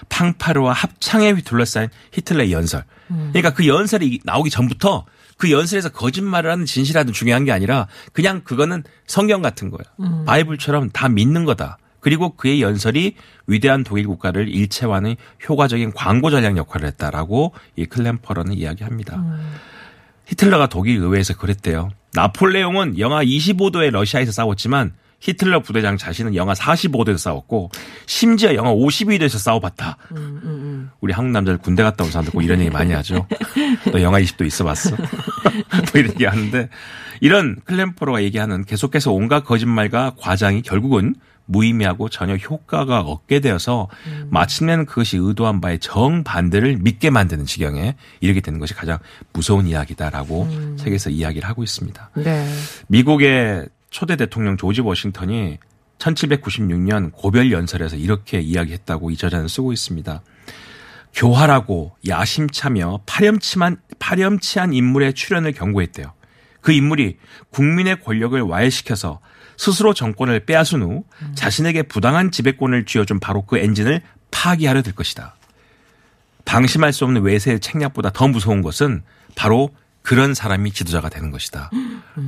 팡파르와 0.08 0.72
합창에 0.72 1.34
둘러싸인 1.34 1.88
히틀러의 2.12 2.52
연설. 2.52 2.84
그러니까 3.08 3.50
그 3.50 3.66
연설이 3.66 4.20
나오기 4.24 4.50
전부터 4.50 5.06
그 5.36 5.50
연설에서 5.50 5.88
거짓말을 5.88 6.50
하는 6.50 6.66
진실하든 6.66 7.12
중요한 7.12 7.44
게 7.44 7.52
아니라 7.52 7.86
그냥 8.12 8.42
그거는 8.44 8.82
성경 9.06 9.40
같은 9.42 9.70
거예요. 9.70 9.84
바이블처럼 10.26 10.90
다 10.90 11.08
믿는 11.08 11.44
거다. 11.44 11.78
그리고 12.00 12.34
그의 12.36 12.62
연설이 12.62 13.14
위대한 13.46 13.84
독일 13.84 14.06
국가를 14.06 14.48
일체화하는 14.48 15.16
효과적인 15.48 15.92
광고 15.92 16.30
전략 16.30 16.56
역할을 16.56 16.88
했다라고 16.88 17.52
이 17.76 17.84
클램퍼러는 17.86 18.54
이야기합니다. 18.54 19.22
히틀러가 20.30 20.68
독일 20.68 20.98
의회에서 21.02 21.34
그랬대요. 21.34 21.90
나폴레옹은 22.14 22.98
영하 22.98 23.24
25도의 23.24 23.90
러시아에서 23.90 24.32
싸웠지만 24.32 24.92
히틀러 25.20 25.60
부대장 25.60 25.98
자신은 25.98 26.34
영하 26.34 26.54
45도에서 26.54 27.18
싸웠고 27.18 27.70
심지어 28.06 28.54
영하 28.54 28.72
52도에서 28.72 29.38
싸워봤다. 29.38 29.98
우리 31.00 31.12
한국 31.12 31.32
남자들 31.32 31.58
군대 31.58 31.82
갔다 31.82 32.04
온 32.04 32.10
사람들 32.10 32.32
꼭 32.32 32.42
이런 32.42 32.60
얘기 32.60 32.70
많이 32.70 32.92
하죠. 32.94 33.26
너 33.92 34.00
영하 34.00 34.20
20도 34.20 34.46
있어봤어? 34.46 34.96
뭐 34.96 35.06
이런 35.94 36.12
얘기 36.12 36.24
하는데 36.24 36.68
이런 37.20 37.56
클램퍼로가 37.64 38.22
얘기하는 38.22 38.64
계속해서 38.64 39.12
온갖 39.12 39.44
거짓말과 39.44 40.14
과장이 40.18 40.62
결국은 40.62 41.14
무의미하고 41.50 42.08
전혀 42.08 42.36
효과가 42.36 43.00
없게 43.00 43.40
되어서 43.40 43.88
마침내는 44.28 44.86
그것이 44.86 45.16
의도한 45.18 45.60
바의 45.60 45.80
정반대를 45.80 46.78
믿게 46.78 47.10
만드는 47.10 47.44
지경에 47.44 47.96
이르게 48.20 48.40
되는 48.40 48.58
것이 48.58 48.74
가장 48.74 48.98
무서운 49.32 49.66
이야기다라고 49.66 50.76
책에서 50.78 51.10
이야기를 51.10 51.48
하고 51.48 51.62
있습니다. 51.62 52.10
네. 52.14 52.48
미국의 52.88 53.66
초대 53.90 54.16
대통령 54.16 54.56
조지 54.56 54.80
워싱턴이 54.80 55.58
1796년 55.98 57.12
고별 57.12 57.52
연설에서 57.52 57.96
이렇게 57.96 58.40
이야기했다고 58.40 59.10
이 59.10 59.16
저자는 59.16 59.48
쓰고 59.48 59.72
있습니다. 59.72 60.22
교활하고 61.12 61.96
야심차며 62.06 63.00
파렴치한 63.04 63.78
파렴치한 63.98 64.72
인물의 64.72 65.14
출현을 65.14 65.52
경고했대요. 65.52 66.12
그 66.60 66.72
인물이 66.72 67.18
국민의 67.50 68.00
권력을 68.00 68.40
와해시켜서 68.40 69.20
스스로 69.60 69.92
정권을 69.92 70.46
빼앗은 70.46 70.80
후 70.80 71.04
자신에게 71.34 71.82
부당한 71.82 72.30
지배권을 72.30 72.86
쥐어준 72.86 73.20
바로 73.20 73.42
그 73.42 73.58
엔진을 73.58 74.00
파기하려 74.30 74.80
들 74.80 74.94
것이다. 74.94 75.36
방심할 76.46 76.94
수 76.94 77.04
없는 77.04 77.20
외세의 77.20 77.60
책략보다 77.60 78.08
더 78.08 78.26
무서운 78.26 78.62
것은 78.62 79.02
바로 79.34 79.68
그런 80.00 80.32
사람이 80.32 80.72
지도자가 80.72 81.10
되는 81.10 81.30
것이다. 81.30 81.70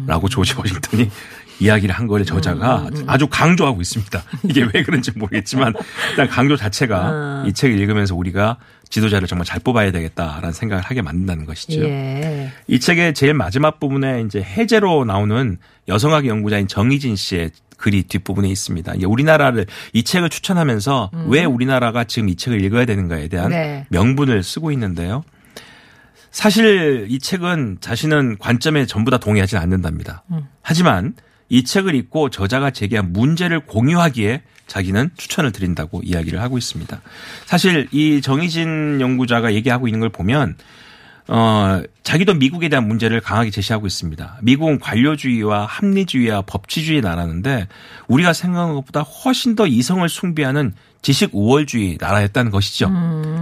라고 0.06 0.28
조지 0.28 0.54
워싱턴이 0.58 1.10
이야기를 1.58 1.94
한 1.94 2.06
거를 2.06 2.26
저자가 2.26 2.90
아주 3.06 3.26
강조하고 3.28 3.80
있습니다. 3.80 4.22
이게 4.44 4.68
왜 4.74 4.82
그런지 4.82 5.10
모르겠지만 5.12 5.72
일단 6.10 6.28
강조 6.28 6.58
자체가 6.58 7.44
이 7.46 7.54
책을 7.54 7.78
읽으면서 7.78 8.14
우리가 8.14 8.58
지도자를 8.92 9.26
정말 9.26 9.46
잘 9.46 9.58
뽑아야 9.58 9.90
되겠다라는 9.90 10.52
생각을 10.52 10.84
하게 10.84 11.00
만든다는 11.00 11.46
것이죠. 11.46 11.82
예. 11.82 12.52
이 12.68 12.78
책의 12.78 13.14
제일 13.14 13.32
마지막 13.32 13.80
부분에 13.80 14.20
이제 14.20 14.42
해제로 14.42 15.06
나오는 15.06 15.56
여성학 15.88 16.26
연구자인 16.26 16.68
정희진 16.68 17.16
씨의 17.16 17.52
글이 17.78 18.02
뒷부분에 18.04 18.48
있습니다. 18.48 18.92
우리나라를 19.04 19.66
이 19.94 20.02
책을 20.04 20.28
추천하면서 20.28 21.10
왜 21.26 21.44
우리나라가 21.44 22.04
지금 22.04 22.28
이 22.28 22.36
책을 22.36 22.62
읽어야 22.62 22.84
되는가에 22.84 23.28
대한 23.28 23.50
네. 23.50 23.86
명분을 23.88 24.42
쓰고 24.42 24.70
있는데요. 24.72 25.24
사실 26.30 27.06
이 27.08 27.18
책은 27.18 27.78
자신은 27.80 28.36
관점에 28.38 28.84
전부 28.84 29.10
다 29.10 29.16
동의하지는 29.16 29.60
않는답니다. 29.62 30.22
하지만 30.60 31.14
이 31.48 31.64
책을 31.64 31.94
읽고 31.94 32.28
저자가 32.28 32.70
제기한 32.70 33.12
문제를 33.12 33.60
공유하기에 33.60 34.42
자기는 34.72 35.10
추천을 35.18 35.52
드린다고 35.52 36.00
이야기를 36.02 36.40
하고 36.40 36.56
있습니다. 36.56 37.02
사실 37.44 37.88
이 37.92 38.22
정희진 38.22 39.02
연구자가 39.02 39.52
얘기하고 39.52 39.86
있는 39.86 40.00
걸 40.00 40.08
보면 40.08 40.56
어, 41.28 41.82
자기도 42.02 42.32
미국에 42.32 42.70
대한 42.70 42.88
문제를 42.88 43.20
강하게 43.20 43.50
제시하고 43.50 43.86
있습니다. 43.86 44.38
미국은 44.40 44.78
관료주의와 44.78 45.66
합리주의와 45.66 46.42
법치주의 46.42 47.02
나라인데 47.02 47.68
우리가 48.08 48.32
생각한 48.32 48.74
것보다 48.74 49.02
훨씬 49.02 49.56
더 49.56 49.66
이성을 49.66 50.08
숭배하는 50.08 50.72
지식 51.02 51.30
우월주의 51.34 51.98
나라였다는 52.00 52.50
것이죠. 52.50 52.90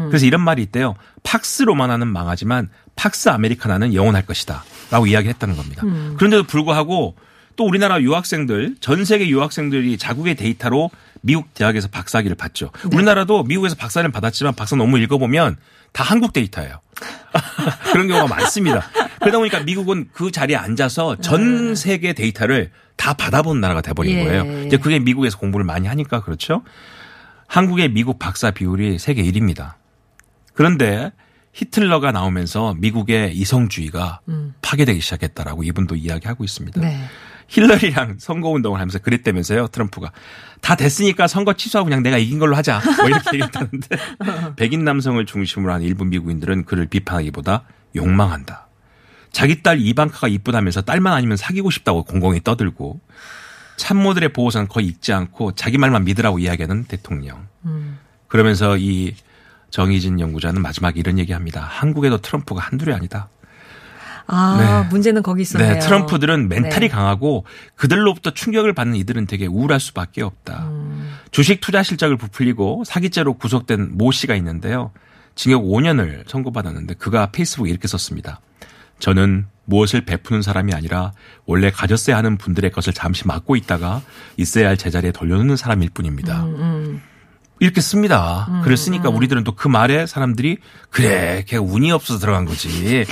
그래서 0.08 0.26
이런 0.26 0.40
말이 0.40 0.62
있대요. 0.62 0.96
팍스 1.22 1.62
로마나는 1.62 2.08
망하지만 2.08 2.70
팍스 2.96 3.28
아메리카나는 3.28 3.94
영원할 3.94 4.26
것이다. 4.26 4.64
라고 4.90 5.06
이야기했다는 5.06 5.56
겁니다. 5.56 5.82
그런데도 6.16 6.42
불구하고 6.44 7.14
또 7.56 7.66
우리나라 7.66 8.00
유학생들, 8.00 8.76
전 8.80 9.04
세계 9.04 9.28
유학생들이 9.28 9.98
자국의 9.98 10.34
데이터로 10.34 10.90
미국 11.22 11.52
대학에서 11.54 11.88
박사학위를 11.88 12.36
받죠. 12.36 12.70
우리나라도 12.92 13.44
미국에서 13.44 13.74
박사를 13.76 14.10
받았지만 14.10 14.54
박사 14.54 14.76
논문 14.76 15.02
읽어보면 15.02 15.56
다 15.92 16.04
한국 16.04 16.32
데이터예요. 16.32 16.80
그런 17.92 18.08
경우가 18.08 18.26
많습니다. 18.26 18.88
그러다 19.20 19.38
보니까 19.38 19.60
미국은 19.60 20.08
그 20.12 20.30
자리에 20.30 20.56
앉아서 20.56 21.16
전 21.16 21.74
세계 21.74 22.12
데이터를 22.12 22.70
다 22.96 23.14
받아본 23.14 23.60
나라가 23.60 23.80
돼버린 23.80 24.18
예. 24.18 24.24
거예요. 24.24 24.66
이제 24.66 24.76
그게 24.76 24.98
미국에서 24.98 25.38
공부를 25.38 25.64
많이 25.64 25.88
하니까 25.88 26.22
그렇죠. 26.22 26.62
한국의 27.46 27.90
미국 27.90 28.18
박사 28.18 28.50
비율이 28.50 28.98
세계 28.98 29.22
1위입니다. 29.22 29.74
그런데 30.54 31.10
히틀러가 31.52 32.12
나오면서 32.12 32.74
미국의 32.78 33.34
이성주의가 33.34 34.20
파괴되기 34.62 35.00
시작했다라고 35.00 35.64
이분도 35.64 35.96
이야기하고 35.96 36.44
있습니다. 36.44 36.80
네. 36.80 37.00
힐러리랑 37.50 38.16
선거 38.18 38.48
운동을 38.48 38.78
하면서 38.80 38.98
그랬다면서요, 38.98 39.68
트럼프가. 39.68 40.12
다 40.60 40.76
됐으니까 40.76 41.26
선거 41.26 41.52
취소하고 41.52 41.88
그냥 41.88 42.02
내가 42.02 42.16
이긴 42.16 42.38
걸로 42.38 42.56
하자. 42.56 42.80
뭐 42.98 43.08
이렇게 43.08 43.30
얘기했다는데, 43.34 43.96
백인 44.56 44.84
남성을 44.84 45.24
중심으로 45.26 45.72
한 45.72 45.82
일부 45.82 46.04
미국인들은 46.04 46.64
그를 46.64 46.86
비판하기보다 46.86 47.64
욕망한다. 47.96 48.68
자기 49.32 49.62
딸 49.62 49.80
이방카가 49.80 50.28
이쁘다면서 50.28 50.82
딸만 50.82 51.12
아니면 51.12 51.36
사귀고 51.36 51.70
싶다고 51.70 52.04
공공히 52.04 52.40
떠들고, 52.42 53.00
참모들의 53.76 54.32
보호선 54.32 54.68
거의 54.68 54.86
읽지 54.86 55.12
않고 55.12 55.52
자기 55.54 55.78
말만 55.78 56.04
믿으라고 56.04 56.38
이야기하는 56.38 56.84
대통령. 56.84 57.48
그러면서 58.28 58.76
이 58.76 59.14
정희진 59.70 60.20
연구자는 60.20 60.62
마지막에 60.62 61.00
이런 61.00 61.18
얘기합니다. 61.18 61.62
한국에도 61.62 62.18
트럼프가 62.18 62.60
한둘이 62.60 62.94
아니다. 62.94 63.28
아, 64.32 64.82
네. 64.84 64.88
문제는 64.88 65.22
거기 65.22 65.42
있었네요. 65.42 65.74
네, 65.74 65.78
트럼프들은 65.80 66.48
멘탈이 66.48 66.80
네. 66.80 66.88
강하고 66.88 67.44
그들로부터 67.74 68.30
충격을 68.30 68.72
받는 68.74 68.96
이들은 68.96 69.26
되게 69.26 69.46
우울할 69.46 69.80
수밖에 69.80 70.22
없다. 70.22 70.68
음. 70.68 71.10
주식 71.30 71.60
투자 71.60 71.82
실적을 71.82 72.16
부풀리고 72.16 72.84
사기죄로 72.84 73.34
구속된 73.34 73.96
모 73.96 74.12
씨가 74.12 74.34
있는데요. 74.36 74.92
징역 75.34 75.62
5년을 75.62 76.28
선고받았는데 76.28 76.94
그가 76.94 77.30
페이스북에 77.32 77.70
이렇게 77.70 77.88
썼습니다. 77.88 78.40
저는 78.98 79.46
무엇을 79.64 80.04
베푸는 80.04 80.42
사람이 80.42 80.74
아니라 80.74 81.12
원래 81.46 81.70
가졌어야 81.70 82.16
하는 82.16 82.36
분들의 82.36 82.70
것을 82.72 82.92
잠시 82.92 83.26
맡고 83.26 83.56
있다가 83.56 84.02
있어야 84.36 84.68
할 84.68 84.76
제자리에 84.76 85.12
돌려놓는 85.12 85.56
사람일 85.56 85.90
뿐입니다. 85.90 86.44
음, 86.44 87.00
이렇게 87.60 87.80
씁니다. 87.80 88.60
글을 88.64 88.76
쓰니까 88.76 89.10
우리들은 89.10 89.44
또 89.44 89.52
그 89.54 89.68
말에 89.68 90.06
사람들이 90.06 90.56
그래, 90.88 91.44
걔 91.46 91.56
운이 91.58 91.92
없어서 91.92 92.18
들어간 92.18 92.46
거지. 92.46 93.04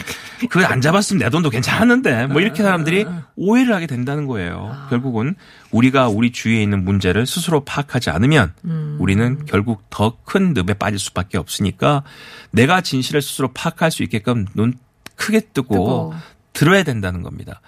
그걸 0.49 0.65
안 0.65 0.81
잡았으면 0.81 1.21
내 1.23 1.29
돈도 1.31 1.51
괜찮았는데 1.51 2.29
뭐 2.29 2.41
이렇게 2.41 2.63
사람들이 2.63 3.07
오해를 3.37 3.75
하게 3.75 3.87
된다는 3.87 4.27
거예요. 4.27 4.75
결국은 4.89 5.35
우리가 5.71 6.09
우리 6.09 6.33
주위에 6.33 6.63
있는 6.63 6.85
문제를 6.85 7.27
스스로 7.27 7.65
파악하지 7.65 8.09
않으면 8.11 8.53
우리는 8.99 9.45
결국 9.47 9.85
더 9.91 10.17
큰 10.25 10.53
늪에 10.55 10.75
빠질 10.75 10.99
수밖에 10.99 11.39
없으니까 11.39 12.03
내가 12.51 12.81
진실을 12.81 13.21
스스로 13.23 13.49
파악할 13.53 13.91
수 13.91 14.03
있게끔 14.03 14.47
눈 14.55 14.75
크게 15.17 15.41
뜨고 15.53 15.75
뜨고. 15.75 16.15
들어야 16.55 16.83
된다는 16.83 17.23
겁니다. 17.23 17.61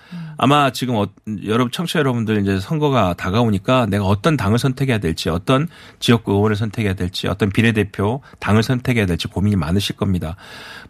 아마 0.43 0.71
지금 0.71 0.97
어, 0.97 1.07
여러분 1.45 1.71
청취자 1.71 1.99
여러분들 1.99 2.41
이제 2.41 2.59
선거가 2.61 3.13
다가오니까 3.13 3.85
내가 3.85 4.07
어떤 4.07 4.39
당을 4.39 4.59
선택해야 4.59 4.97
될지 4.97 5.29
어떤 5.29 5.69
지역구 5.99 6.33
의원을 6.33 6.57
선택해야 6.57 6.95
될지 6.95 7.29
어떤 7.29 7.51
비례대표 7.51 8.23
당을 8.39 8.63
선택해야 8.63 9.05
될지 9.05 9.29
고민이 9.29 9.57
많으실 9.57 9.97
겁니다. 9.97 10.37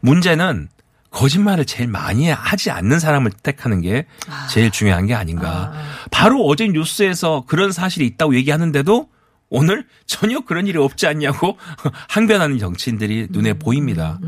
문제는 0.03 0.69
거짓말을 1.11 1.65
제일 1.65 1.89
많이 1.89 2.31
하지 2.31 2.71
않는 2.71 3.01
사람을 3.01 3.33
택하는 3.43 3.81
게 3.81 4.07
제일 4.49 4.71
중요한 4.71 5.07
게 5.07 5.15
아닌가. 5.15 5.73
바로 6.13 6.45
어제 6.47 6.69
뉴스에서 6.69 7.43
그런 7.49 7.73
사실이 7.73 8.07
있다고 8.07 8.37
얘기하는데도 8.37 9.09
오늘 9.49 9.85
전혀 10.07 10.39
그런 10.43 10.69
일이 10.69 10.79
없지 10.79 11.09
않냐고 11.09 11.59
항변하는 12.09 12.61
정치인들이 12.61 13.27
눈에 13.31 13.55
보입니다. 13.55 14.21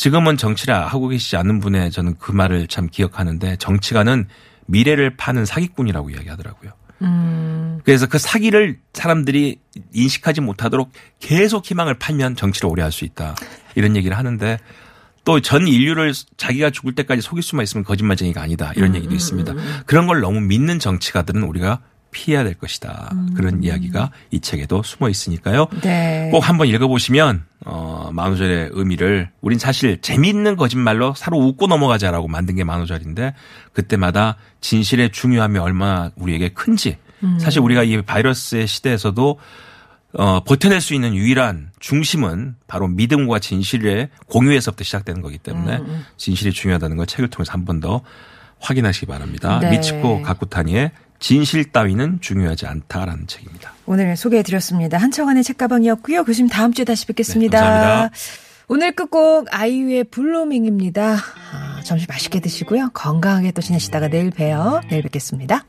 지금은 0.00 0.38
정치를 0.38 0.74
하고 0.74 1.08
계시지 1.08 1.36
않는 1.36 1.60
분의 1.60 1.90
저는 1.90 2.14
그 2.18 2.32
말을 2.32 2.68
참 2.68 2.88
기억하는데 2.90 3.56
정치가는 3.56 4.28
미래를 4.64 5.18
파는 5.18 5.44
사기꾼이라고 5.44 6.08
이야기하더라고요. 6.08 6.70
그래서 7.84 8.06
그 8.06 8.16
사기를 8.16 8.78
사람들이 8.94 9.60
인식하지 9.92 10.40
못하도록 10.40 10.90
계속 11.20 11.70
희망을 11.70 11.98
팔면 11.98 12.36
정치를 12.36 12.70
오래 12.70 12.82
할 12.82 12.92
수 12.92 13.04
있다. 13.04 13.34
이런 13.74 13.94
얘기를 13.94 14.16
하는데 14.16 14.58
또 15.26 15.38
전 15.40 15.68
인류를 15.68 16.14
자기가 16.38 16.70
죽을 16.70 16.94
때까지 16.94 17.20
속일 17.20 17.42
수만 17.42 17.64
있으면 17.64 17.84
거짓말쟁이가 17.84 18.40
아니다. 18.40 18.72
이런 18.76 18.94
얘기도 18.94 19.14
있습니다. 19.14 19.52
그런 19.84 20.06
걸 20.06 20.20
너무 20.20 20.40
믿는 20.40 20.78
정치가들은 20.78 21.42
우리가 21.42 21.80
피해야 22.10 22.42
될 22.44 22.54
것이다. 22.54 23.12
그런 23.36 23.62
이야기가 23.62 24.10
이 24.30 24.40
책에도 24.40 24.82
숨어 24.82 25.08
있으니까요. 25.08 25.66
네. 25.82 26.28
꼭 26.32 26.48
한번 26.48 26.66
읽어보시면 26.68 27.44
어, 27.66 28.10
만우절의 28.12 28.70
의미를 28.72 29.30
우린 29.40 29.58
사실 29.58 30.00
재미있는 30.00 30.56
거짓말로 30.56 31.14
서로 31.16 31.38
웃고 31.38 31.66
넘어가자라고 31.66 32.28
만든 32.28 32.56
게 32.56 32.64
만우절인데 32.64 33.34
그때마다 33.72 34.36
진실의 34.60 35.10
중요함이 35.12 35.58
얼마나 35.58 36.10
우리에게 36.16 36.50
큰지 36.50 36.98
사실 37.38 37.60
우리가 37.60 37.82
이 37.82 38.00
바이러스의 38.02 38.66
시대에서도 38.66 39.38
어, 40.14 40.40
버텨낼 40.42 40.80
수 40.80 40.94
있는 40.94 41.14
유일한 41.14 41.70
중심은 41.78 42.56
바로 42.66 42.88
믿음과 42.88 43.38
진실의 43.38 44.08
공유에서부터 44.26 44.82
시작되는 44.82 45.22
거기 45.22 45.38
때문에 45.38 45.80
진실이 46.16 46.52
중요하다는 46.52 46.96
걸 46.96 47.06
책을 47.06 47.28
통해서 47.28 47.52
한 47.52 47.64
번 47.64 47.80
더 47.80 48.00
확인하시기 48.62 49.06
바랍니다. 49.06 49.58
네. 49.60 49.70
미치코 49.70 50.22
가쿠타니의 50.22 50.90
진실 51.20 51.70
따위는 51.70 52.20
중요하지 52.20 52.66
않다라는 52.66 53.26
책입니다. 53.26 53.72
오늘 53.86 54.16
소개해드렸습니다. 54.16 54.98
한청원의 54.98 55.44
책가방이었고요. 55.44 56.24
교수님 56.24 56.48
다음 56.48 56.72
주에 56.72 56.84
다시 56.84 57.06
뵙겠습니다. 57.06 57.60
네, 57.60 57.66
감사합니다. 57.66 58.16
오늘 58.68 58.92
끝곡 58.92 59.48
아이유의 59.50 60.04
Blueming입니다. 60.04 61.16
아, 61.52 61.80
점심 61.84 62.06
맛있게 62.08 62.40
드시고요. 62.40 62.90
건강하게 62.94 63.52
또 63.52 63.60
지내시다가 63.60 64.08
내일 64.08 64.30
봬요. 64.30 64.80
내일 64.88 65.02
뵙겠습니다. 65.02 65.64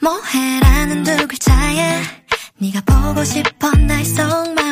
뭐해라는 0.00 1.04
두 1.04 1.26
글자에 1.26 2.02
네가 2.58 2.82
보고 2.82 3.24
싶어 3.24 3.70
날 3.72 4.04
속말 4.04 4.62